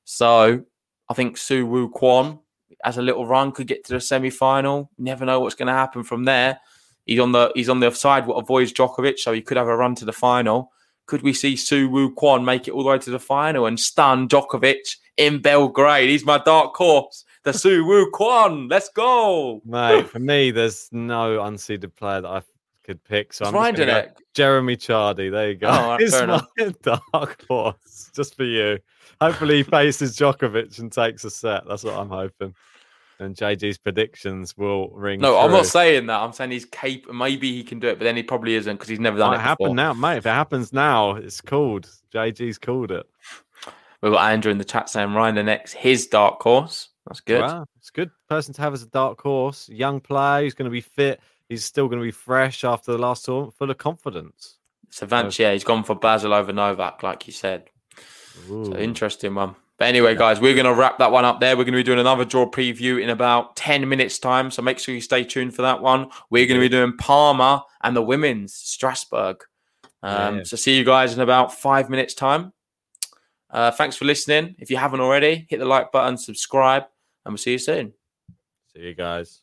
So 0.05 0.63
I 1.09 1.13
think 1.13 1.37
Soonwoo 1.37 1.91
Kwon 1.91 2.39
as 2.83 2.97
a 2.97 3.01
little 3.01 3.25
run 3.25 3.51
could 3.51 3.67
get 3.67 3.85
to 3.85 3.93
the 3.93 4.01
semi 4.01 4.31
final. 4.31 4.89
Never 4.97 5.25
know 5.25 5.39
what's 5.39 5.55
going 5.55 5.67
to 5.67 5.73
happen 5.73 6.03
from 6.03 6.25
there. 6.25 6.59
He's 7.05 7.19
on 7.19 7.31
the 7.33 7.51
he's 7.53 7.69
on 7.69 7.79
the 7.79 7.91
side 7.91 8.25
what 8.25 8.41
avoids 8.41 8.73
Djokovic, 8.73 9.19
so 9.19 9.31
he 9.31 9.41
could 9.41 9.57
have 9.57 9.67
a 9.67 9.77
run 9.77 9.93
to 9.95 10.05
the 10.05 10.11
final 10.11 10.72
could 11.05 11.21
we 11.21 11.33
see 11.33 11.53
Soonwoo 11.55 12.13
Kwon 12.13 12.43
make 12.43 12.67
it 12.67 12.71
all 12.71 12.83
the 12.83 12.89
way 12.89 12.97
to 12.97 13.09
the 13.09 13.19
final 13.19 13.65
and 13.65 13.79
stun 13.79 14.27
Djokovic 14.27 14.97
in 15.17 15.41
Belgrade? 15.41 16.09
He's 16.09 16.25
my 16.25 16.37
dark 16.39 16.75
horse. 16.75 17.25
The 17.43 17.51
Soonwoo 17.51 18.11
Kwon. 18.11 18.69
Let's 18.69 18.89
go. 18.89 19.61
Mate, 19.65 20.09
for 20.09 20.19
me, 20.19 20.51
there's 20.51 20.89
no 20.91 21.39
unseeded 21.39 21.95
player 21.95 22.21
that 22.21 22.29
I 22.29 22.41
could 22.83 23.03
pick. 23.03 23.33
So 23.33 23.45
it's 23.45 23.53
I'm 23.53 23.75
just 23.75 23.89
it. 23.89 24.17
Jeremy 24.33 24.77
Chardy. 24.77 25.29
There 25.31 25.49
you 25.49 25.55
go. 25.55 25.67
Oh, 25.69 25.97
He's 25.97 26.13
my 26.13 26.41
dark 26.81 27.45
horse. 27.47 28.11
Just 28.15 28.35
for 28.35 28.45
you. 28.45 28.79
Hopefully 29.19 29.57
he 29.57 29.63
faces 29.63 30.17
Djokovic 30.17 30.79
and 30.79 30.91
takes 30.91 31.23
a 31.23 31.29
set. 31.29 31.63
That's 31.67 31.83
what 31.83 31.97
I'm 31.97 32.09
hoping 32.09 32.55
and 33.19 33.35
JG's 33.35 33.77
predictions 33.77 34.57
will 34.57 34.89
ring. 34.89 35.19
No, 35.19 35.31
true. 35.31 35.39
I'm 35.39 35.51
not 35.51 35.65
saying 35.65 36.07
that. 36.07 36.21
I'm 36.21 36.33
saying 36.33 36.51
he's 36.51 36.65
capable. 36.65 37.13
Maybe 37.13 37.51
he 37.53 37.63
can 37.63 37.79
do 37.79 37.87
it, 37.87 37.99
but 37.99 38.05
then 38.05 38.15
he 38.15 38.23
probably 38.23 38.55
isn't 38.55 38.75
because 38.75 38.89
he's 38.89 38.99
never 38.99 39.17
done 39.17 39.33
it. 39.33 39.37
It 39.37 39.41
happen 39.41 39.75
now, 39.75 39.93
mate. 39.93 40.17
If 40.17 40.25
it 40.25 40.29
happens 40.29 40.73
now, 40.73 41.15
it's 41.15 41.41
called. 41.41 41.89
JG's 42.13 42.57
called 42.57 42.91
it. 42.91 43.05
We've 44.01 44.11
got 44.11 44.31
Andrew 44.31 44.51
in 44.51 44.57
the 44.57 44.65
chat 44.65 44.89
saying 44.89 45.09
Rinderknech 45.09 45.73
his 45.73 46.07
dark 46.07 46.41
horse. 46.41 46.89
That's 47.07 47.21
good. 47.21 47.41
Wow, 47.41 47.65
it's 47.77 47.89
a 47.89 47.93
good 47.93 48.11
person 48.29 48.53
to 48.53 48.61
have 48.61 48.73
as 48.73 48.83
a 48.83 48.87
dark 48.87 49.21
horse. 49.21 49.67
Young 49.69 49.99
player, 49.99 50.43
he's 50.43 50.53
going 50.53 50.69
to 50.69 50.71
be 50.71 50.81
fit. 50.81 51.19
He's 51.49 51.65
still 51.65 51.87
going 51.87 51.99
to 51.99 52.05
be 52.05 52.11
fresh 52.11 52.63
after 52.63 52.91
the 52.91 52.97
last 52.97 53.25
tournament, 53.25 53.55
full 53.55 53.69
of 53.69 53.77
confidence. 53.77 54.57
So 54.89 55.05
Vance, 55.05 55.39
yeah, 55.39 55.53
he's 55.53 55.63
gone 55.63 55.83
for 55.83 55.95
Basel 55.95 56.33
over 56.33 56.53
Novak, 56.53 57.03
like 57.03 57.27
you 57.27 57.33
said. 57.33 57.69
Ooh. 58.49 58.65
So 58.65 58.77
interesting 58.77 59.35
one. 59.35 59.55
But 59.83 59.89
anyway, 59.89 60.15
guys, 60.15 60.39
we're 60.39 60.53
going 60.53 60.65
to 60.65 60.73
wrap 60.73 60.97
that 60.99 61.11
one 61.11 61.25
up 61.25 61.41
there. 61.41 61.57
We're 61.57 61.65
going 61.65 61.73
to 61.73 61.79
be 61.79 61.83
doing 61.83 61.99
another 61.99 62.23
draw 62.23 62.49
preview 62.49 63.03
in 63.03 63.09
about 63.09 63.57
10 63.57 63.89
minutes' 63.89 64.17
time. 64.17 64.49
So 64.49 64.61
make 64.61 64.79
sure 64.79 64.95
you 64.95 65.01
stay 65.01 65.25
tuned 65.25 65.53
for 65.53 65.61
that 65.63 65.81
one. 65.81 66.09
We're 66.29 66.45
going 66.47 66.57
to 66.57 66.63
be 66.63 66.69
doing 66.69 66.95
Parma 66.95 67.65
and 67.81 67.93
the 67.93 68.01
women's 68.01 68.53
Strasbourg. 68.53 69.43
Um, 70.01 70.37
yeah. 70.37 70.43
So 70.45 70.55
see 70.55 70.77
you 70.77 70.85
guys 70.85 71.13
in 71.13 71.19
about 71.19 71.53
five 71.53 71.89
minutes' 71.89 72.13
time. 72.13 72.53
Uh, 73.49 73.71
thanks 73.71 73.97
for 73.97 74.05
listening. 74.05 74.55
If 74.57 74.71
you 74.71 74.77
haven't 74.77 75.01
already, 75.01 75.47
hit 75.49 75.59
the 75.59 75.65
like 75.65 75.91
button, 75.91 76.17
subscribe, 76.17 76.83
and 77.25 77.33
we'll 77.33 77.37
see 77.37 77.51
you 77.51 77.57
soon. 77.57 77.91
See 78.73 78.83
you 78.83 78.93
guys. 78.93 79.42